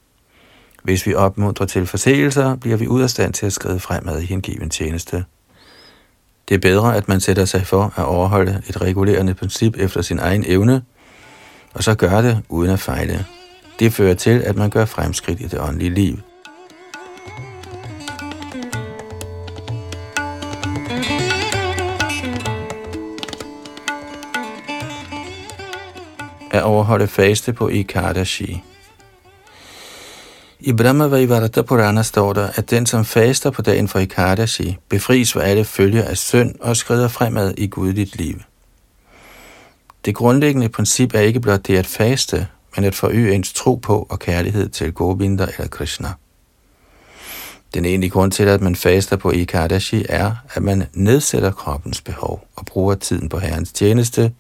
[0.83, 4.25] Hvis vi opmuntrer til forseelser, bliver vi ud af stand til at skride fremad i
[4.25, 5.25] hengiven tjeneste.
[6.49, 10.19] Det er bedre, at man sætter sig for at overholde et regulerende princip efter sin
[10.19, 10.81] egen evne,
[11.75, 13.25] og så gør det uden at fejle.
[13.79, 16.19] Det fører til, at man gør fremskridt i det åndelige liv.
[26.52, 28.63] At overholde faste på Ikadashi.
[30.60, 35.39] I Brahmavaivarata Purana står der, at den, som faster på dagen for Ikadashi, befries for
[35.39, 38.39] alle følger af synd og skrider fremad i gudligt liv.
[40.06, 44.08] Det grundlæggende princip er ikke blot det at faste, men at forøge ens tro på
[44.10, 46.10] og kærlighed til Govinda eller Krishna.
[47.73, 52.47] Den egentlige grund til, at man faster på Ikadashi, er, at man nedsætter kroppens behov
[52.56, 54.33] og bruger tiden på Herrens tjeneste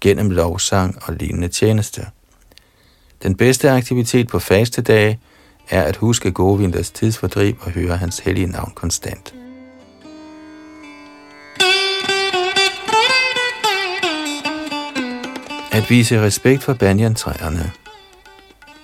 [0.00, 2.06] gennem lovsang og lignende tjeneste.
[3.22, 4.38] Den bedste aktivitet på
[4.86, 5.20] dage
[5.70, 9.34] er at huske Govindas tidsfordriv og høre hans hellige navn konstant.
[15.74, 17.72] At vise respekt for banyan-træerne.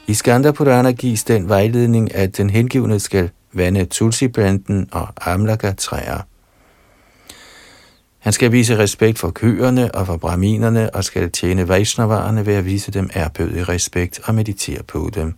[0.07, 4.29] I Skanda Purana gives den vejledning, at den hengivne skal vande tulsi
[4.93, 6.21] og amlaka-træer.
[8.19, 12.65] Han skal vise respekt for køerne og for brahminerne og skal tjene Vaishnavarerne ved at
[12.65, 15.35] vise dem ærbødig respekt og meditere på dem.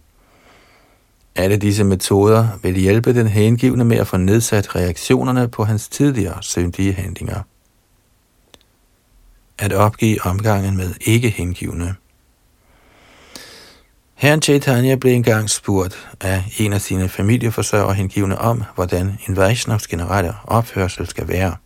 [1.36, 6.42] Alle disse metoder vil hjælpe den hengivne med at få nedsat reaktionerne på hans tidligere
[6.42, 7.42] syndige handlinger.
[9.59, 11.94] At opgive omgangen med ikke hengivne.
[14.14, 19.86] Herren Chaitanya blev engang spurgt af en af sine familieforsørger hengivne om, hvordan en Vaishnavs
[19.86, 21.57] generelle opførsel skal være.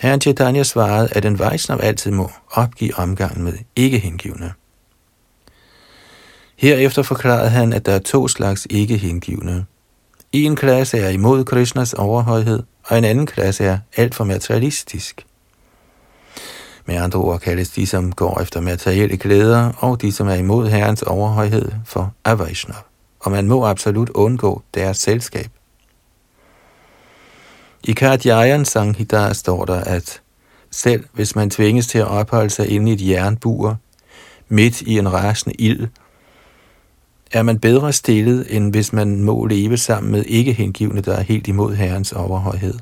[0.00, 4.52] Herren Chaitanya svarede, at en Vaishnav altid må opgive omgangen med ikke hengivne.
[6.56, 9.66] Herefter forklarede han, at der er to slags ikke hengivne.
[10.32, 15.26] En klasse er imod Krishnas overhøjhed, og en anden klasse er alt for materialistisk.
[16.86, 20.68] Med andre ord kaldes de, som går efter materielle glæder, og de, som er imod
[20.68, 22.76] Herrens overhøjhed, for Avaishnav.
[23.20, 25.50] Og man må absolut undgå deres selskab.
[27.84, 30.20] I Kartjajan Sanghita står der, at
[30.70, 33.76] selv hvis man tvinges til at opholde sig inde i et jernbur,
[34.48, 35.88] midt i en rasende ild,
[37.32, 41.22] er man bedre stillet, end hvis man må leve sammen med ikke hengivne, der er
[41.22, 42.74] helt imod Herrens overhøjhed.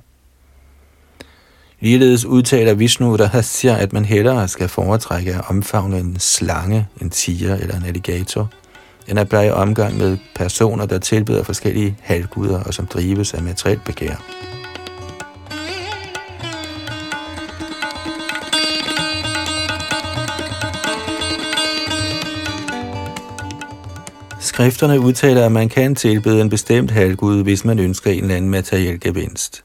[1.83, 7.57] Ligeledes udtaler Vishnu Rahasya, at man hellere skal foretrække at omfavne en slange, en tiger
[7.57, 8.51] eller en alligator,
[9.09, 13.85] end at blive omgang med personer, der tilbeder forskellige halvguder og som drives af materielt
[13.85, 14.15] begær.
[24.41, 28.51] Skrifterne udtaler, at man kan tilbede en bestemt halvgud, hvis man ønsker en eller anden
[28.51, 29.65] materiel gevinst.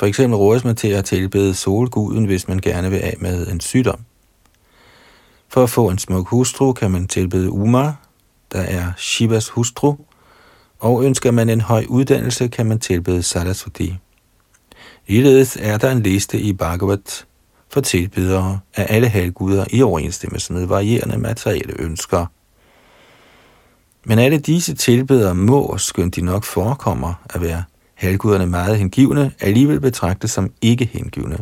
[0.00, 3.60] For eksempel rådes man til at tilbede solguden, hvis man gerne vil af med en
[3.60, 4.00] sygdom.
[5.48, 7.94] For at få en smuk hustru kan man tilbede Uma,
[8.52, 9.96] der er Shivas hustru,
[10.78, 13.94] og ønsker man en høj uddannelse, kan man tilbede Sarasvati.
[15.06, 17.26] Ligeledes er der en liste i Bhagavat
[17.68, 22.26] for tilbedere af alle halvguder i overensstemmelse med varierende materielle ønsker–
[24.04, 27.64] men alle disse tilbedere må, skønt de nok forekommer at være
[28.00, 31.38] halvguderne meget hengivne, alligevel betragtes som ikke hengivne.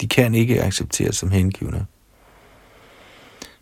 [0.00, 1.86] De kan ikke accepteres som hengivne.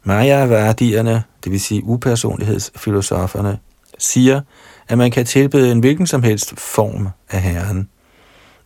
[0.05, 3.59] Maya-værdierne, det vil sige upersonlighedsfilosoferne,
[3.99, 4.41] siger,
[4.89, 7.89] at man kan tilbede en hvilken som helst form af Herren,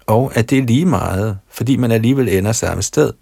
[0.07, 3.13] og at det er lige meget, fordi man alligevel ender samme sted.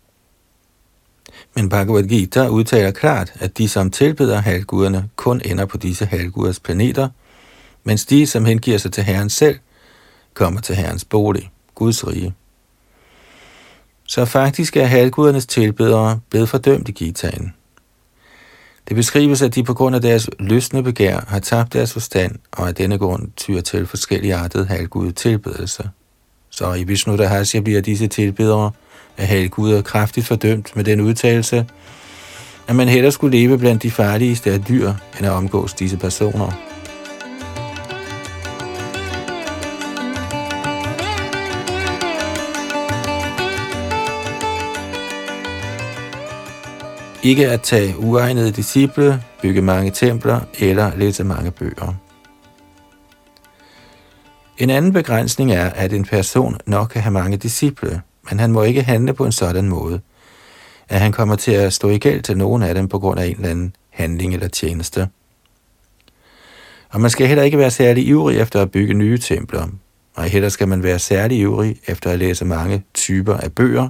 [1.55, 6.61] Men Bhagavad Gita udtaler klart, at de, som tilbeder halvguderne, kun ender på disse halvguders
[6.61, 7.09] planeter,
[7.85, 9.59] mens de, som hengiver sig til Herren selv,
[10.35, 12.35] kommer til Herrens bolig, Guds rige.
[14.07, 17.55] Så faktisk er halvgudernes tilbedere blevet fordømt i Gitaen.
[18.89, 22.69] Det beskrives, at de på grund af deres lystne begær har tabt deres forstand, og
[22.69, 25.85] af denne grund tyr til forskellige artede halvgude tilbedelser.
[26.51, 28.71] Så i Vishnu Dahasya bliver disse tilbedere
[29.17, 31.67] af halvguder kraftigt fordømt med den udtalelse,
[32.69, 36.70] at man hellere skulle leve blandt de farligste af dyr, end at omgås disse personer.
[47.23, 51.95] Ikke at tage uegnede disciple, bygge mange templer eller læse mange bøger.
[54.59, 58.01] En anden begrænsning er, at en person nok kan have mange disciple,
[58.31, 60.01] men han må ikke handle på en sådan måde,
[60.89, 63.27] at han kommer til at stå i gæld til nogen af dem på grund af
[63.27, 65.09] en eller anden handling eller tjeneste.
[66.91, 69.69] Og man skal heller ikke være særlig ivrig efter at bygge nye templer,
[70.15, 73.89] og heller skal man være særlig ivrig efter at læse mange typer af bøger,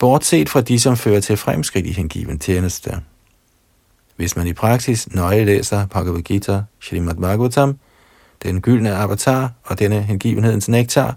[0.00, 3.00] bortset fra de, som fører til fremskridt i hengiven tjeneste.
[4.16, 7.78] Hvis man i praksis nøje læser Bhagavad Gita, Srimad Bhagavatam,
[8.42, 11.16] den gyldne avatar og denne hengivenhedens nektar,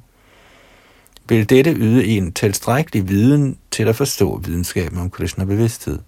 [1.28, 6.00] vil dette yde en tilstrækkelig viden til at forstå videnskaben om Krishna bevidsthed.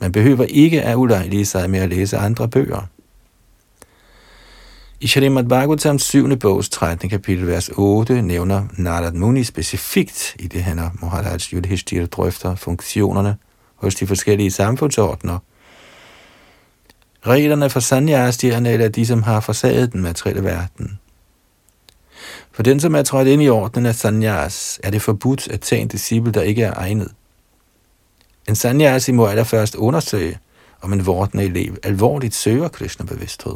[0.00, 2.88] Man behøver ikke at ulejlige sig med at læse andre bøger.
[5.00, 6.36] I Shalimad Bhagavatams 7.
[6.36, 7.10] bogs 13.
[7.10, 13.36] kapitel, vers 8, nævner Narad Muni specifikt, i det han og Maharaj Yudhishthira drøfter funktionerne
[13.74, 15.38] hos de forskellige samfundsordner,
[17.26, 20.98] Reglerne for sanyasierne eller de, som har forsaget den materielle verden.
[22.52, 25.82] For den, som er trådt ind i ordenen af sanyas, er det forbudt at tage
[25.82, 27.12] en disciple, der ikke er egnet.
[28.48, 30.38] En sanyasi må allerførst undersøge,
[30.82, 33.54] om en vortende elev alvorligt søger Krishna-bevidsthed.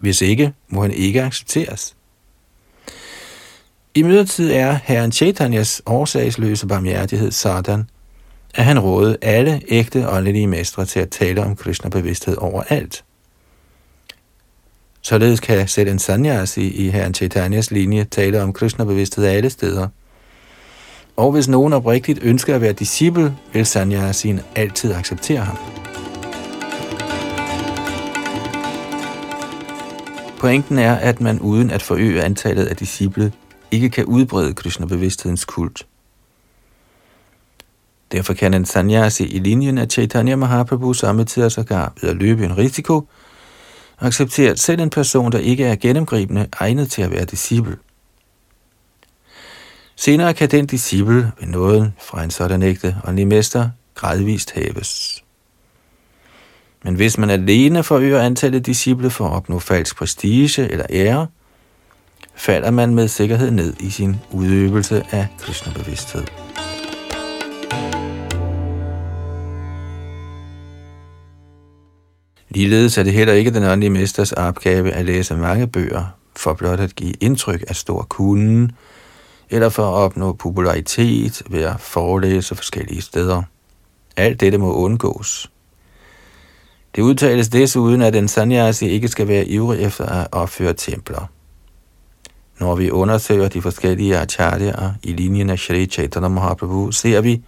[0.00, 1.96] Hvis ikke, må han ikke accepteres.
[3.94, 7.88] I midlertid er herren Chaitanyas årsagsløse barmhjertighed sådan,
[8.54, 13.04] at han rådede alle ægte åndelige mestre til at tale om Krishna-bevidsthed overalt.
[15.02, 19.88] Således kan selv en sanyasi i herren Chaitanyas linje tale om Krishna-bevidsthed alle steder.
[21.16, 25.79] Og hvis nogen oprigtigt ønsker at være disciple, vil sanyasien altid acceptere ham.
[30.40, 33.32] Pointen er, at man uden at forøge antallet af disciple,
[33.70, 35.86] ikke kan udbrede Krishna-bevidsthedens kult.
[38.12, 42.58] Derfor kan en sanyasi i linjen af Chaitanya Mahaprabhu samtidig sågar ved at løbe en
[42.58, 43.08] risiko,
[43.98, 47.76] acceptere selv en person, der ikke er gennemgribende egnet til at være disciple.
[49.96, 55.19] Senere kan den disciple ved nåden fra en sådan ægte og mester gradvist haves.
[56.84, 61.26] Men hvis man alene forøger antallet disciple for at opnå falsk prestige eller ære,
[62.34, 66.24] falder man med sikkerhed ned i sin udøvelse af Krishna-bevidsthed.
[72.48, 76.04] Ligeledes er det heller ikke den åndelige mesters opgave at læse mange bøger,
[76.36, 78.72] for blot at give indtryk af stor kunden,
[79.50, 83.42] eller for at opnå popularitet ved at forelæse forskellige steder.
[84.16, 85.49] Alt dette må undgås.
[86.96, 91.30] Det udtales desuden, at en sanyasi ikke skal være ivrig efter at opføre templer.
[92.60, 97.42] Når vi undersøger de forskellige acharyaer i linjen af Shri Chaitanya Mahaprabhu, ser vi,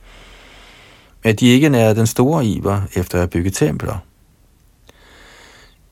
[1.24, 3.98] at de ikke er den store iver efter at bygge templer.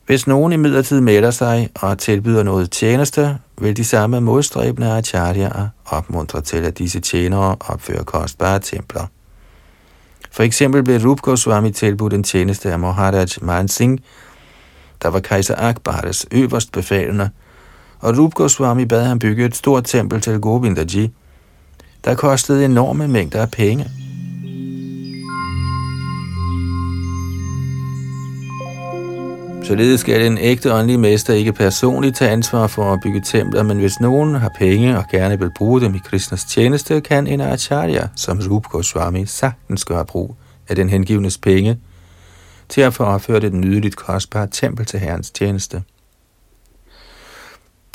[0.07, 6.41] Hvis nogen imidlertid melder sig og tilbyder noget tjeneste, vil de samme modstræbende acharyaer opmuntre
[6.41, 9.07] til, at disse tjenere opfører kostbare templer.
[10.31, 14.03] For eksempel blev Rup Goswami tilbudt en tjeneste af Maharaj Man Singh,
[15.03, 17.31] der var kejser Akbares øverst befalende,
[18.01, 21.11] og Rup Goswami bad ham bygge et stort tempel til Govindaji,
[22.05, 23.91] der kostede enorme mængder af penge.
[29.71, 33.79] Således skal en ægte åndelig mester ikke personligt tage ansvar for at bygge templer, men
[33.79, 38.09] hvis nogen har penge og gerne vil bruge dem i Krishnas tjeneste, kan en acharya,
[38.17, 40.37] som Rup Goswami, sagtens gøre brug
[40.69, 41.79] af den hengivnes penge
[42.69, 45.83] til at få opført et nydeligt kostbart tempel til herrens tjeneste.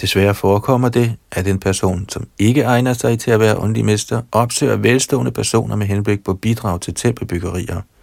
[0.01, 4.21] Desværre forekommer det, at en person, som ikke egner sig til at være åndelig mester,
[4.32, 7.82] opsøger velstående personer med henblik på bidrag til tempelbyggerier–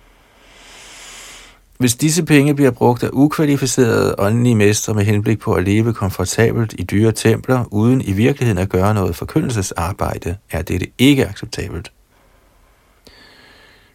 [1.82, 6.74] hvis disse penge bliver brugt af ukvalificerede åndelige mestre med henblik på at leve komfortabelt
[6.78, 11.92] i dyre templer, uden i virkeligheden at gøre noget forkyndelsesarbejde, er dette ikke acceptabelt.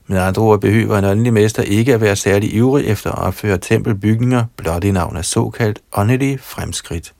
[0.07, 3.57] Med andre ord behøver en åndelig mester ikke at være særlig ivrig efter at opføre
[3.57, 7.13] tempelbygninger blot i navn af såkaldt åndelige fremskridt.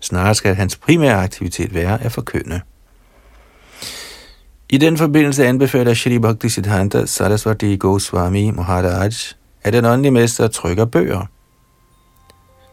[0.00, 2.60] Snarere skal hans primære aktivitet være at forkynde.
[4.68, 9.10] I den forbindelse anbefaler Shri Bhakti Siddhanta Saraswati Goswami Maharaj
[9.62, 11.26] at den åndelige mester trykker bøger.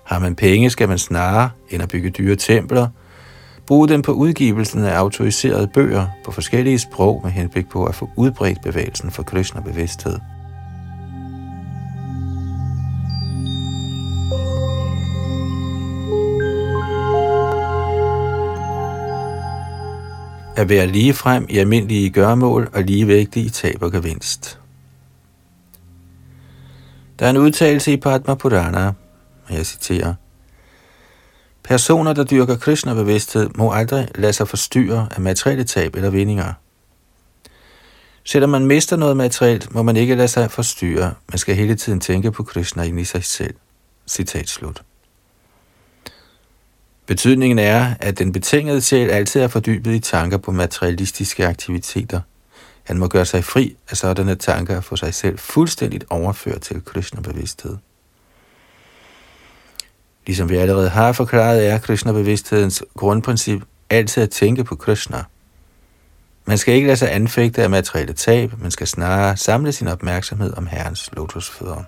[0.03, 2.88] Har man penge, skal man snarere, end at bygge dyre templer,
[3.67, 8.09] bruge dem på udgivelsen af autoriserede bøger på forskellige sprog med henblik på at få
[8.15, 10.19] udbredt bevægelsen for Krishna-bevidsthed.
[20.55, 24.59] At være lige frem i almindelige gørmål og ligevægtig i tab og gevinst.
[27.20, 28.88] Der er en udtalelse i Padma Purana,
[29.47, 30.13] og jeg citerer,
[31.63, 36.53] Personer, der dyrker Krishna-bevidsthed, må aldrig lade sig forstyrre af materielle tab eller vindinger.
[38.24, 41.13] Selvom man mister noget materielt, må man ikke lade sig forstyrre.
[41.30, 43.53] Man skal hele tiden tænke på Krishna ind i sig selv.
[44.07, 44.84] Citat slut.
[47.05, 52.22] Betydningen er, at den betingede sjæl altid er fordybet i tanker på materialistiske aktiviteter–
[52.88, 56.85] han må gøre sig fri af sådanne tanker og få sig selv fuldstændigt overført til
[56.85, 57.77] Krishna-bevidsthed.
[60.25, 65.23] Ligesom vi allerede har forklaret, er Krishna-bevidsthedens grundprincip altid at tænke på Krishna.
[66.45, 70.57] Man skal ikke lade sig anfægte af materielle tab, man skal snarere samle sin opmærksomhed
[70.57, 71.83] om Herrens lotusfødder.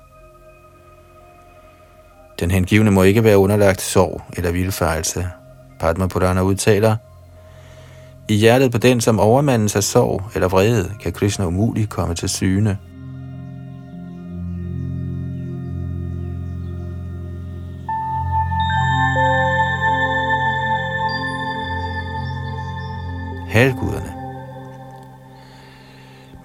[2.40, 5.30] Den hengivne må ikke være underlagt sorg eller vildfarelse.
[5.80, 6.98] Padma Purana udtaler–
[8.30, 12.30] i hjertet på den, som overmandes af sorg eller vrede, kan Krishna umuligt komme til
[12.30, 12.78] syne.
[23.50, 24.14] Halvguderne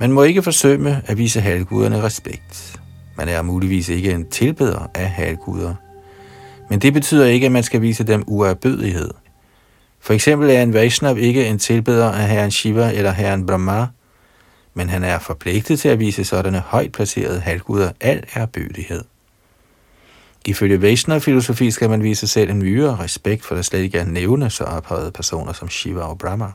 [0.01, 2.81] Man må ikke forsømme at vise halvguderne respekt.
[3.17, 5.75] Man er muligvis ikke en tilbeder af halvguder.
[6.71, 9.11] Men det betyder ikke, at man skal vise dem uerbødighed–
[10.05, 13.87] for eksempel er en Vaishnav ikke en tilbeder af herren Shiva eller herren Brahma,
[14.75, 19.05] men han er forpligtet til at vise sådanne højt placerede halvguder al erbødighed.
[20.45, 24.51] Ifølge Vaishnav-filosofi skal man vise selv en myre respekt, for der slet ikke er nævne
[24.51, 26.53] så ophøjede personer som Shiva og Brahma.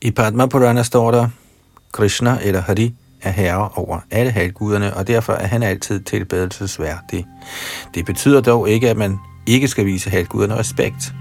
[0.00, 1.28] I Padma Purana står der,
[1.92, 7.26] Krishna eller Hari er herre over alle halvguderne, og derfor er han altid tilbedelsesværdig.
[7.94, 9.18] Det betyder dog ikke, at man
[9.48, 11.14] ikke skal vise halvguderne respekt.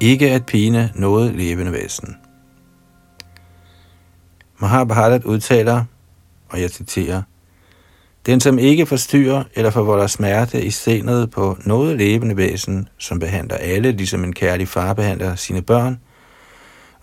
[0.00, 2.16] Ikke at pine noget levende væsen.
[4.58, 5.84] Mahabharat udtaler,
[6.48, 7.22] og jeg citerer,
[8.26, 13.56] den, som ikke forstyrrer eller forvolder smerte i senet på noget levende væsen, som behandler
[13.56, 16.00] alle, ligesom en kærlig far behandler sine børn,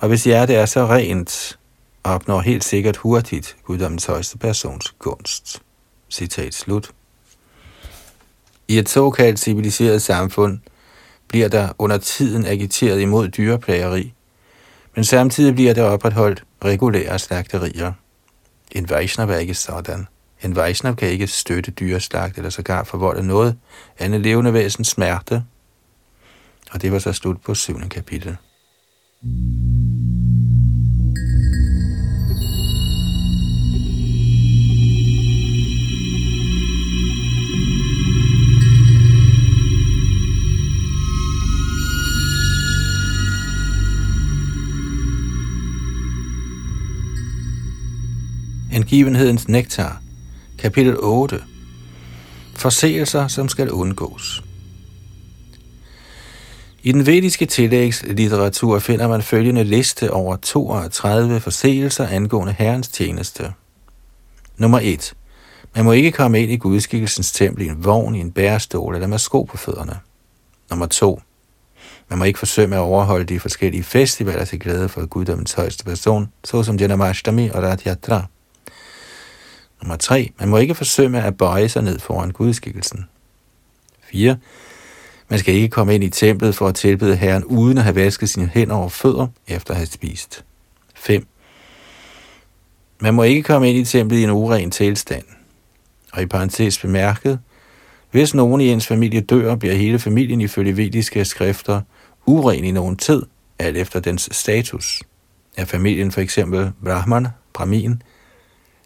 [0.02, 1.60] og hvis hjertet er så rent,
[2.04, 5.62] opnår helt sikkert hurtigt guddommens højeste persons gunst.
[6.10, 6.92] Citat slut.
[8.68, 10.60] I et såkaldt civiliseret samfund
[11.28, 14.14] bliver der under tiden agiteret imod dyreplageri,
[14.96, 17.94] men samtidig bliver der opretholdt regulære slagterier.
[18.72, 20.08] En Vaishnav er ikke sådan.
[20.44, 23.58] En Vaishnav kan ikke støtte dyreslagt eller sågar forvolde noget
[24.00, 25.44] andet levende væsens smerte.
[26.72, 28.38] Og det var så slut på syvende kapitel.
[48.72, 50.02] Hengivenhedens nektar
[50.60, 51.44] Kapitel 8.
[52.56, 54.44] Forseelser, som skal undgås.
[56.84, 63.54] I den vediske tillægslitteratur finder man følgende liste over 32 forseelser angående Herrens tjeneste.
[64.58, 65.14] Nummer 1.
[65.76, 69.08] Man må ikke komme ind i gudskikkelsens tempel i en vogn, i en bærestol eller
[69.08, 70.00] med sko på fødderne.
[70.70, 71.22] Nummer 2.
[72.10, 76.30] Man må ikke forsøge at overholde de forskellige festivaler til glæde for guddommens højeste person,
[76.44, 78.28] såsom Janamashtami og Radhyatra.
[79.82, 80.32] Nummer 3.
[80.40, 83.06] Man må ikke forsømme at bøje sig ned foran gudskikkelsen.
[84.12, 84.38] 4.
[85.30, 88.30] Man skal ikke komme ind i templet for at tilbede Herren uden at have vasket
[88.30, 90.46] sine hænder og fødder efter at have spist.
[90.96, 91.28] 5.
[93.00, 95.24] Man må ikke komme ind i templet i en uren tilstand.
[96.14, 97.40] Og i parentes bemærket,
[98.12, 101.82] hvis nogen i ens familie dør, bliver hele familien ifølge vediske skrifter
[102.26, 103.24] uren i nogen tid,
[103.60, 105.04] alt efter dens status.
[105.58, 108.02] Er familien for eksempel Brahman, Brahmin,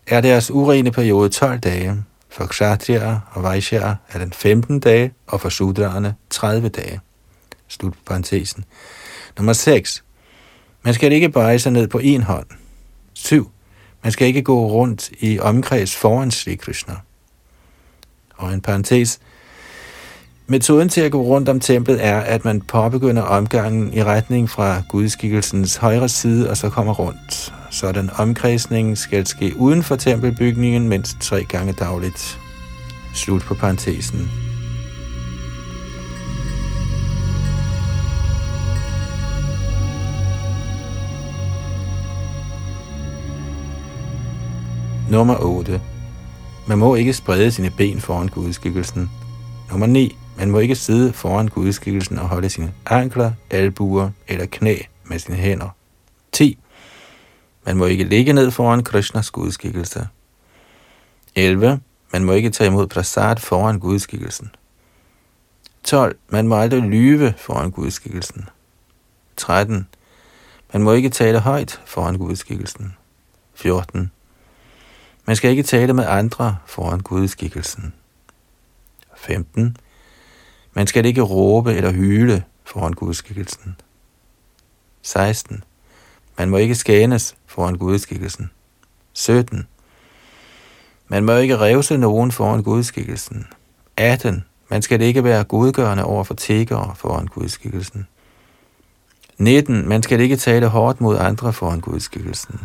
[0.07, 2.03] er deres urene periode 12 dage.
[2.29, 6.99] For kshatriya og vaishya er den 15 dage, og for sudraerne 30 dage.
[7.67, 8.65] Slut på parentesen.
[9.37, 10.03] Nummer 6.
[10.83, 12.45] Man skal ikke bøje sig ned på en hånd.
[13.13, 13.51] 7.
[14.03, 16.95] Man skal ikke gå rundt i omkreds foran Sri Krishna.
[18.35, 19.19] Og en parentes.
[20.47, 24.81] Metoden til at gå rundt om templet er, at man påbegynder omgangen i retning fra
[24.89, 27.53] gudskikkelsens højre side, og så kommer rundt.
[27.75, 32.39] Sådan omkredsning skal ske uden for tempelbygningen mindst tre gange dagligt.
[33.13, 34.31] Slut på parentesen.
[45.11, 45.81] Nummer 8.
[46.67, 49.09] Man må ikke sprede sine ben foran gudskikkelsen.
[49.71, 50.17] Nummer 9.
[50.37, 55.37] Man må ikke sidde foran gudskikkelsen og holde sine ankler, albuer eller knæ med sine
[55.37, 55.69] hænder.
[56.31, 56.57] 10.
[57.65, 60.07] Man må ikke ligge ned foran Krishnas gudskikkelse.
[61.35, 61.81] 11.
[62.13, 64.49] Man må ikke tage imod prasad foran gudskikkelsen.
[65.83, 66.17] 12.
[66.29, 68.49] Man må aldrig lyve foran gudskikkelsen.
[69.37, 69.87] 13.
[70.73, 72.95] Man må ikke tale højt foran gudskikkelsen.
[73.53, 74.11] 14.
[75.25, 77.93] Man skal ikke tale med andre foran gudskikkelsen.
[79.15, 79.77] 15.
[80.73, 83.75] Man skal ikke råbe eller hyle foran gudskikkelsen.
[85.01, 85.63] 16.
[86.37, 88.51] Man må ikke skænes foran gudskikkelsen.
[89.13, 89.67] 17.
[91.07, 93.47] Man må ikke revse nogen foran gudskikkelsen.
[93.97, 94.45] 18.
[94.69, 98.07] Man skal ikke være godgørende over for tiggere foran gudskikkelsen.
[99.37, 99.89] 19.
[99.89, 102.59] Man skal ikke tale hårdt mod andre foran gudskikkelsen.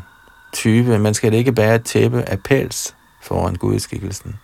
[0.53, 0.99] 20.
[0.99, 4.35] Man skal ikke bære et tæppe af pels foran gudskikkelsen.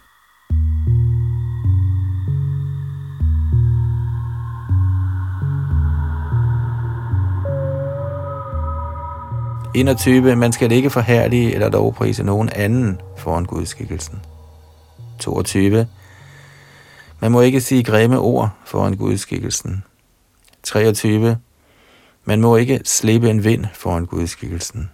[9.76, 10.36] 21.
[10.36, 14.20] Man skal ikke forhærlige eller lovprise nogen anden foran gudskikkelsen.
[15.18, 15.86] 22.
[17.20, 19.84] Man må ikke sige grimme ord foran gudskikkelsen.
[20.62, 21.38] 23.
[22.24, 24.90] Man må ikke slippe en vind foran gudskikkelsen.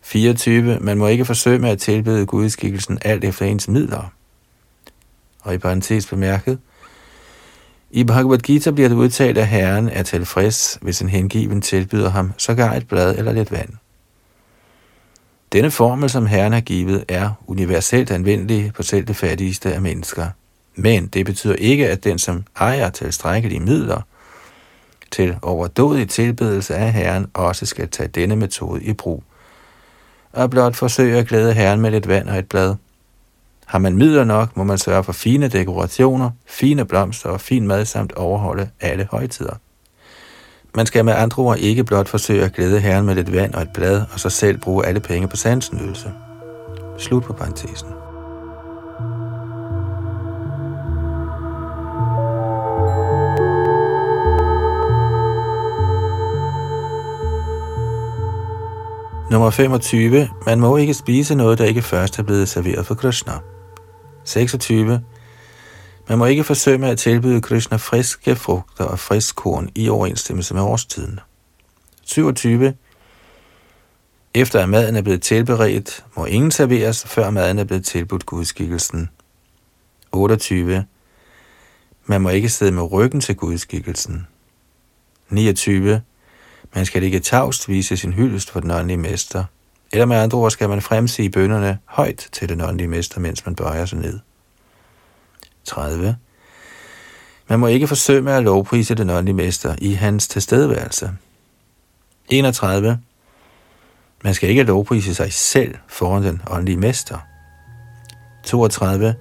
[0.00, 0.78] 24.
[0.80, 4.12] Man må ikke forsøge med at tilbede gudskikkelsen alt efter ens midler.
[5.40, 6.58] Og i parentes bemærket,
[7.94, 12.32] i Bhagavad Gita bliver det udtalt, at Herren er tilfreds, hvis en hengiven tilbyder ham
[12.38, 13.68] sågar et blad eller lidt vand.
[15.52, 20.26] Denne formel, som Herren har givet, er universelt anvendelig på selv det fattigste af mennesker.
[20.74, 24.00] Men det betyder ikke, at den, som ejer tilstrækkelige midler
[25.10, 29.24] til overdådig tilbedelse af Herren, også skal tage denne metode i brug.
[30.32, 32.74] Og blot forsøge at glæde Herren med lidt vand og et blad.
[33.66, 37.84] Har man midler nok, må man sørge for fine dekorationer, fine blomster og fin mad
[37.84, 39.54] samt overholde alle højtider.
[40.74, 43.62] Man skal med andre ord ikke blot forsøge at glæde herren med lidt vand og
[43.62, 46.12] et blad, og så selv bruge alle penge på sansenydelse.
[46.98, 47.88] Slut på parentesen.
[59.30, 60.28] Nummer 25.
[60.46, 63.32] Man må ikke spise noget, der ikke først er blevet serveret for Krishna.
[64.24, 65.04] 26.
[66.08, 70.62] Man må ikke forsøge at tilbyde Krishna friske frugter og frisk korn i overensstemmelse med
[70.62, 71.20] årstiden.
[72.02, 72.74] 27.
[74.34, 79.10] Efter at maden er blevet tilberedt, må ingen serveres, før maden er blevet tilbudt gudskikkelsen.
[80.12, 80.84] 28.
[82.06, 84.26] Man må ikke sidde med ryggen til gudskikkelsen.
[85.30, 86.02] 29.
[86.74, 89.44] Man skal ikke tavst vise sin hyldest for den åndelige mester.
[89.92, 93.54] Eller med andre ord skal man fremsige bønderne højt til den åndelige mester, mens man
[93.54, 94.18] bøjer sig ned.
[95.64, 96.16] 30.
[97.48, 101.10] Man må ikke forsøge med at lovprise den åndelige mester i hans tilstedeværelse.
[102.28, 102.98] 31.
[104.24, 107.18] Man skal ikke lovprise sig selv foran den åndelige mester.
[108.44, 109.14] 32.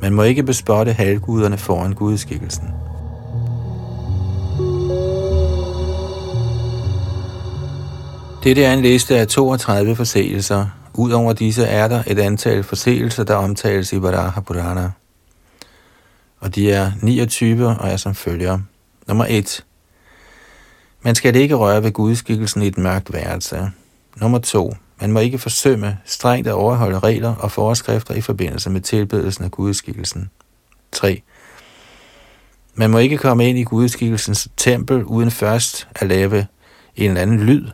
[0.00, 2.68] Man må ikke bespotte halvguderne foran gudskikkelsen.
[8.44, 10.66] Dette er en liste af 32 forseelser.
[10.94, 14.90] Udover disse er der et antal forseelser, der omtales i Varaha Purana.
[16.40, 18.58] Og de er 29 og er som følger.
[19.08, 19.64] Nummer 1.
[21.02, 23.70] Man skal ikke røre ved gudskikkelsen i et mørkt værelse.
[24.16, 24.74] Nummer 2.
[25.00, 29.50] Man må ikke forsømme strengt at overholde regler og forskrifter i forbindelse med tilbedelsen af
[29.50, 30.30] gudskikkelsen.
[30.92, 31.22] 3.
[32.74, 36.46] Man må ikke komme ind i gudskikkelsens tempel uden først at lave
[36.96, 37.68] en eller anden lyd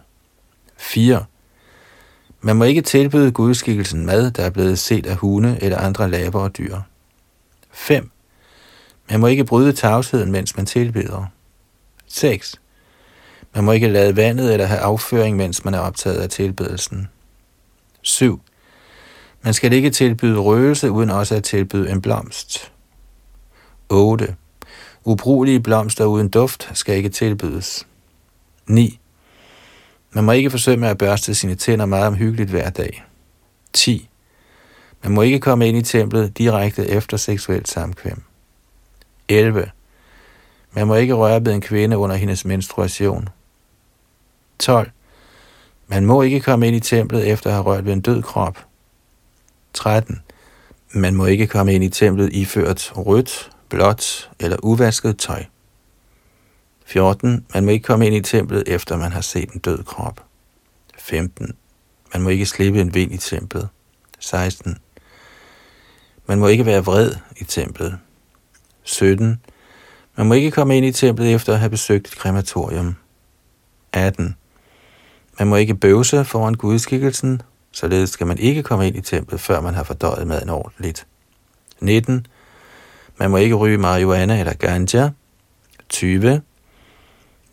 [0.78, 1.24] 4.
[2.40, 6.40] Man må ikke tilbyde gudskikkelsen mad, der er blevet set af hunde eller andre laber
[6.40, 6.76] og dyr.
[7.70, 8.10] 5.
[9.10, 11.26] Man må ikke bryde tavsheden, mens man tilbeder.
[12.06, 12.60] 6.
[13.54, 17.08] Man må ikke lade vandet eller have afføring, mens man er optaget af tilbedelsen.
[18.02, 18.40] 7.
[19.42, 22.72] Man skal ikke tilbyde røgelse, uden også at tilbyde en blomst.
[23.88, 24.36] 8.
[25.04, 27.86] Ubrugelige blomster uden duft skal ikke tilbydes.
[28.66, 28.98] 9.
[30.10, 33.04] Man må ikke forsøge med at børste sine tænder meget omhyggeligt hver dag.
[33.72, 34.08] 10.
[35.02, 38.22] Man må ikke komme ind i templet direkte efter seksuelt samkvem.
[39.28, 39.70] 11.
[40.72, 43.28] Man må ikke røre ved en kvinde under hendes menstruation.
[44.58, 44.90] 12.
[45.86, 48.64] Man må ikke komme ind i templet efter at have rørt ved en død krop.
[49.72, 50.22] 13.
[50.90, 55.44] Man må ikke komme ind i templet iført rødt, blåt eller uvasket tøj.
[56.88, 57.46] 14.
[57.54, 60.24] Man må ikke komme ind i templet, efter man har set en død krop.
[60.98, 61.54] 15.
[62.12, 63.68] Man må ikke slippe en vind i templet.
[64.18, 64.76] 16.
[66.26, 67.98] Man må ikke være vred i templet.
[68.82, 69.40] 17.
[70.16, 72.96] Man må ikke komme ind i templet efter at have besøgt et krematorium.
[73.92, 74.36] 18.
[75.38, 79.60] Man må ikke bøvse foran gudskikkelsen, således skal man ikke komme ind i templet, før
[79.60, 81.06] man har fordøjet maden ordentligt.
[81.80, 82.26] 19.
[83.18, 85.10] Man må ikke ryge marihuana eller ganja.
[85.88, 86.42] 20.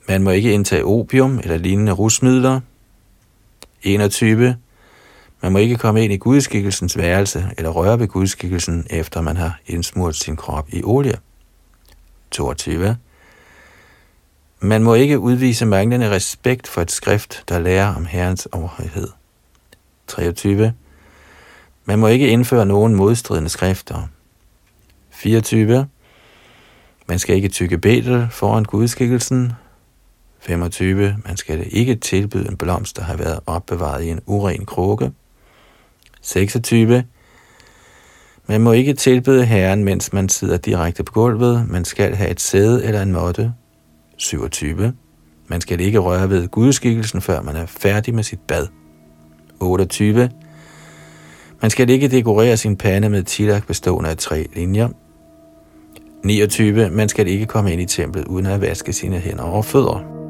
[0.07, 2.59] Man må ikke indtage opium eller lignende rusmidler.
[3.83, 4.57] 21.
[5.41, 9.59] Man må ikke komme ind i gudskikkelsens værelse eller røre ved gudskikkelsen, efter man har
[9.67, 11.17] indsmurt sin krop i olie.
[12.31, 12.97] 22.
[14.59, 19.07] Man må ikke udvise manglende respekt for et skrift, der lærer om Herrens overhøjhed.
[20.07, 20.73] 23.
[21.85, 24.07] Man må ikke indføre nogen modstridende skrifter.
[25.09, 25.87] 24.
[27.07, 29.53] Man skal ikke tykke betel foran gudskikkelsen,
[30.45, 31.15] 25.
[31.25, 35.11] Man skal ikke tilbyde en blomst, der har været opbevaret i en uren krukke.
[36.21, 37.03] 26.
[38.47, 41.69] Man må ikke tilbyde herren, mens man sidder direkte på gulvet.
[41.69, 43.53] Man skal have et sæde eller en måtte.
[44.17, 44.93] 27.
[45.47, 48.67] Man skal ikke røre ved gudskikkelsen, før man er færdig med sit bad.
[49.59, 50.29] 28.
[51.61, 54.89] Man skal ikke dekorere sin pande med tilak bestående af tre linjer.
[56.23, 56.89] 29.
[56.89, 60.24] Man skal ikke komme ind i templet uden at vaske sine hænder og fødder.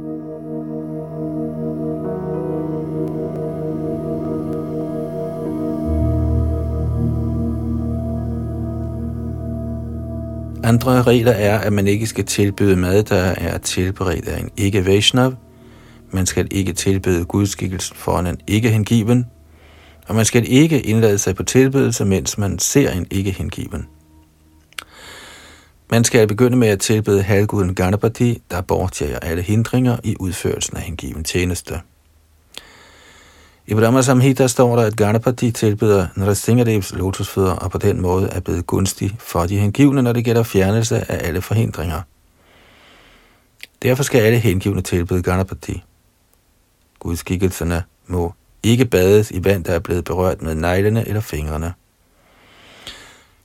[10.66, 15.34] Andre regler er, at man ikke skal tilbyde mad, der er tilberedt af en ikke-Vaishnav.
[16.12, 19.26] Man skal ikke tilbyde gudskikkelsen foran en ikke-hengiven.
[20.08, 23.86] Og man skal ikke indlade sig på tilbedelse, mens man ser en ikke-hengiven.
[25.92, 30.84] Man skal begynde med at tilbede halvguden Ganapati, der bortjager alle hindringer i udførelsen af
[30.84, 31.82] hengiven tjeneste.
[33.68, 38.40] I Brahma Samhita står der, at Ganapati tilbyder Nrsingadevs lotusfødder og på den måde er
[38.40, 42.02] blevet gunstig for de hengivne, når det gælder fjernelse af alle forhindringer.
[43.84, 45.84] Derfor skal alle hengivne tilbyde Ganapati.
[47.00, 51.74] Gudskikkelserne må ikke bades i vand, der er blevet berørt med neglene eller fingrene.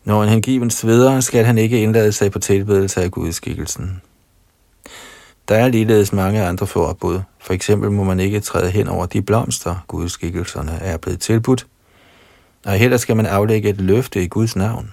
[0.04, 4.02] Når en hengiven sveder, skal han ikke indlade sig på tilbedelse af gudskikkelsen.
[5.50, 7.20] Der er ligeledes mange andre forbud.
[7.40, 11.66] For eksempel må man ikke træde hen over de blomster, gudskikkelserne er blevet tilbudt,
[12.66, 14.92] og heller skal man aflægge et løfte i Guds navn.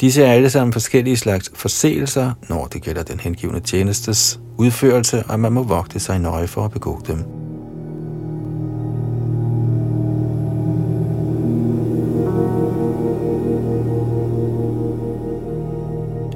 [0.00, 5.40] Disse er alle sammen forskellige slags forseelser, når det gælder den hengivende tjenestes udførelse, og
[5.40, 7.24] man må vogte sig nøje for at begå dem.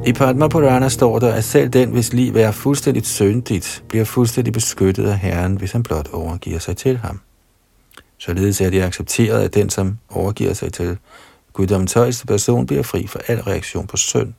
[0.09, 4.53] I Padma Purana står der, at selv den, hvis liv er fuldstændigt syndigt, bliver fuldstændig
[4.53, 7.21] beskyttet af Herren, hvis han blot overgiver sig til ham.
[8.19, 10.99] Således er det accepteret, at den, som overgiver sig til
[11.53, 14.33] guddommens højeste person, bliver fri for al reaktion på synd.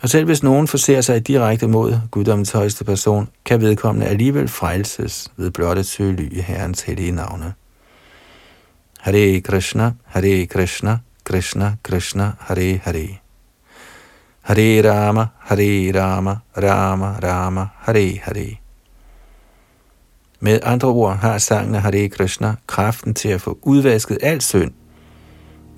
[0.00, 5.28] Og selv hvis nogen forser sig direkte mod guddommens højeste person, kan vedkommende alligevel frelses
[5.36, 7.52] ved blot at søge ly i Herrens hellige navne.
[8.98, 13.29] Hare Krishna, Hare Krishna, Krishna Krishna, Hare Hare.
[14.50, 18.58] Hare Rama, Hare Rama, Rama Rama, Hare Hare.
[20.40, 24.70] Med andre ord har sangen af Hare Krishna kraften til at få udvasket al synd.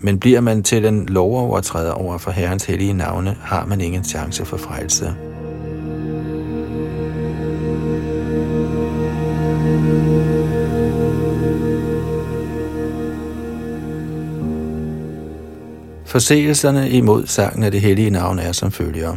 [0.00, 4.44] Men bliver man til en lovovertræder over for Herrens hellige navne, har man ingen chance
[4.44, 5.31] for frelse.
[16.12, 19.16] Forseelserne imod sangen af det hellige navn er som følger.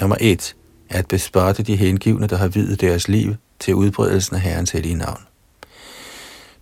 [0.00, 0.56] Nummer 1.
[0.90, 5.20] At bespotte de hengivne, der har videt deres liv til udbredelsen af Herrens hellige navn.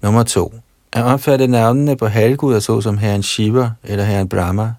[0.02, 0.54] Nummer 2.
[0.92, 4.72] At opfatte navnene på halvguder såsom Herren Shiva eller Herren Brahma,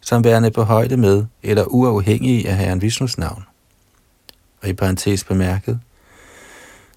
[0.00, 3.44] som værende på højde med eller uafhængige af Herren Vishnus navn.
[4.62, 5.80] Og i parentes bemærket,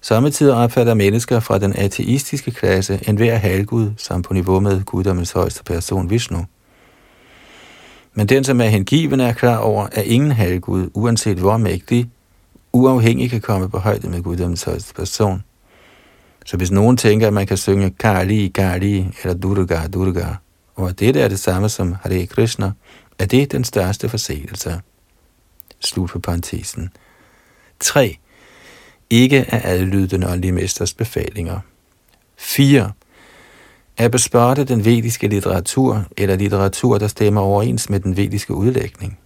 [0.02, 5.64] Samtidig opfatter mennesker fra den ateistiske klasse enhver halvgud som på niveau med guddommens højeste
[5.64, 6.46] person Vishnu–
[8.14, 12.10] men den, som er hengiven, er klar over, at ingen halvgud, uanset hvor mægtig,
[12.72, 15.42] uafhængig kan komme på højde med guddommens højeste person.
[16.46, 20.26] Så hvis nogen tænker, at man kan synge Kali, Kali eller Durga, Durga,
[20.74, 22.72] og at det er det samme som Hare Krishna,
[23.18, 24.80] er det den største forseelse.
[25.80, 26.90] Slut på parentesen.
[27.80, 28.18] 3.
[29.10, 31.60] Ikke at adlyde den åndelige mesters befalinger.
[32.36, 32.92] 4
[33.98, 39.18] at bespotte den vediske litteratur eller litteratur, der stemmer overens med den vediske udlægning.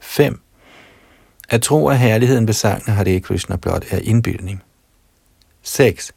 [0.00, 0.40] 5.
[1.48, 4.62] At tro, at herligheden ved sangene Hare Krishna blot er indbildning.
[5.62, 6.12] 6.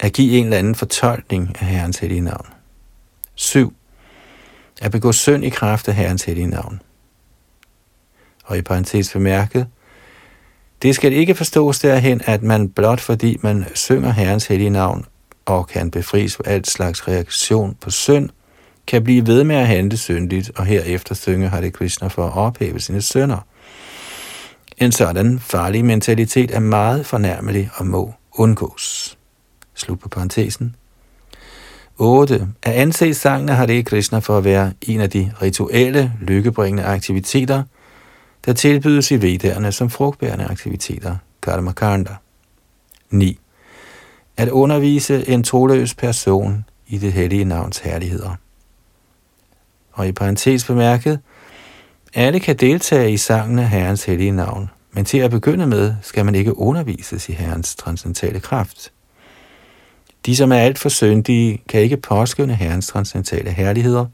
[0.00, 2.46] At give en eller anden fortolkning af Herrens hellige navn.
[3.34, 3.74] 7.
[4.82, 6.82] At begå synd i kraft af Herrens hellige navn.
[8.44, 9.66] Og i parentes bemærket,
[10.82, 15.06] det skal ikke forstås derhen, at man blot fordi man synger Herrens hellige navn
[15.46, 18.30] og kan befries for alt slags reaktion på synd,
[18.86, 22.80] kan blive ved med at handle syndigt, og herefter synge Hare Krishna for at ophæve
[22.80, 23.46] sine sønder.
[24.78, 29.18] En sådan farlig mentalitet er meget fornærmelig og må undgås.
[29.74, 30.76] Slut på parentesen.
[31.98, 32.48] 8.
[32.62, 37.62] At anse sangen af Hare Krishna for at være en af de rituelle, lykkebringende aktiviteter,
[38.46, 42.14] der tilbydes i vedderne som frugtbærende aktiviteter, karma kanda.
[43.10, 43.38] 9
[44.36, 48.34] at undervise en troløs person i det hellige navns herligheder.
[49.92, 51.20] Og i parentes bemærket,
[52.14, 56.24] alle kan deltage i sangen af Herrens hellige navn, men til at begynde med skal
[56.24, 58.92] man ikke undervises i Herrens transcendentale kraft.
[60.26, 64.06] De, som er alt for syndige, kan ikke påskynde Herrens transcendentale herligheder,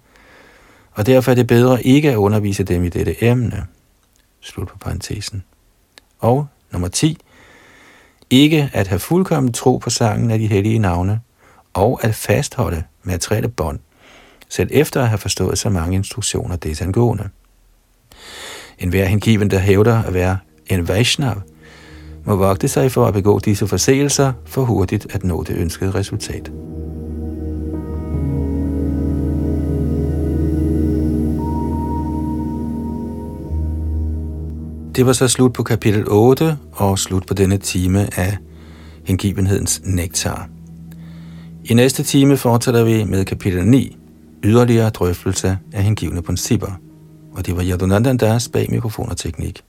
[0.93, 3.67] og derfor er det bedre ikke at undervise dem i dette emne.
[4.41, 5.45] Slut på parentesen.
[6.19, 7.19] Og nummer 10.
[8.33, 11.21] Ikke at have fuldkommen tro på sangen af de hellige navne,
[11.75, 13.79] og at fastholde materielle bånd,
[14.49, 17.29] selv efter at have forstået så mange instruktioner desangående.
[18.79, 21.41] En hver hengiven, der hævder at være en Vaishnav,
[22.25, 26.51] må vogte sig for at begå disse forseelser for hurtigt at nå det ønskede resultat.
[34.97, 38.37] Det var så slut på kapitel 8 og slut på denne time af
[39.05, 40.49] hengivenhedens nektar.
[41.65, 43.97] I næste time fortsætter vi med kapitel 9,
[44.45, 46.81] yderligere drøftelse af hengivne principper.
[47.33, 49.63] Og det var Yadunandan Das bag mikrofon og teknik.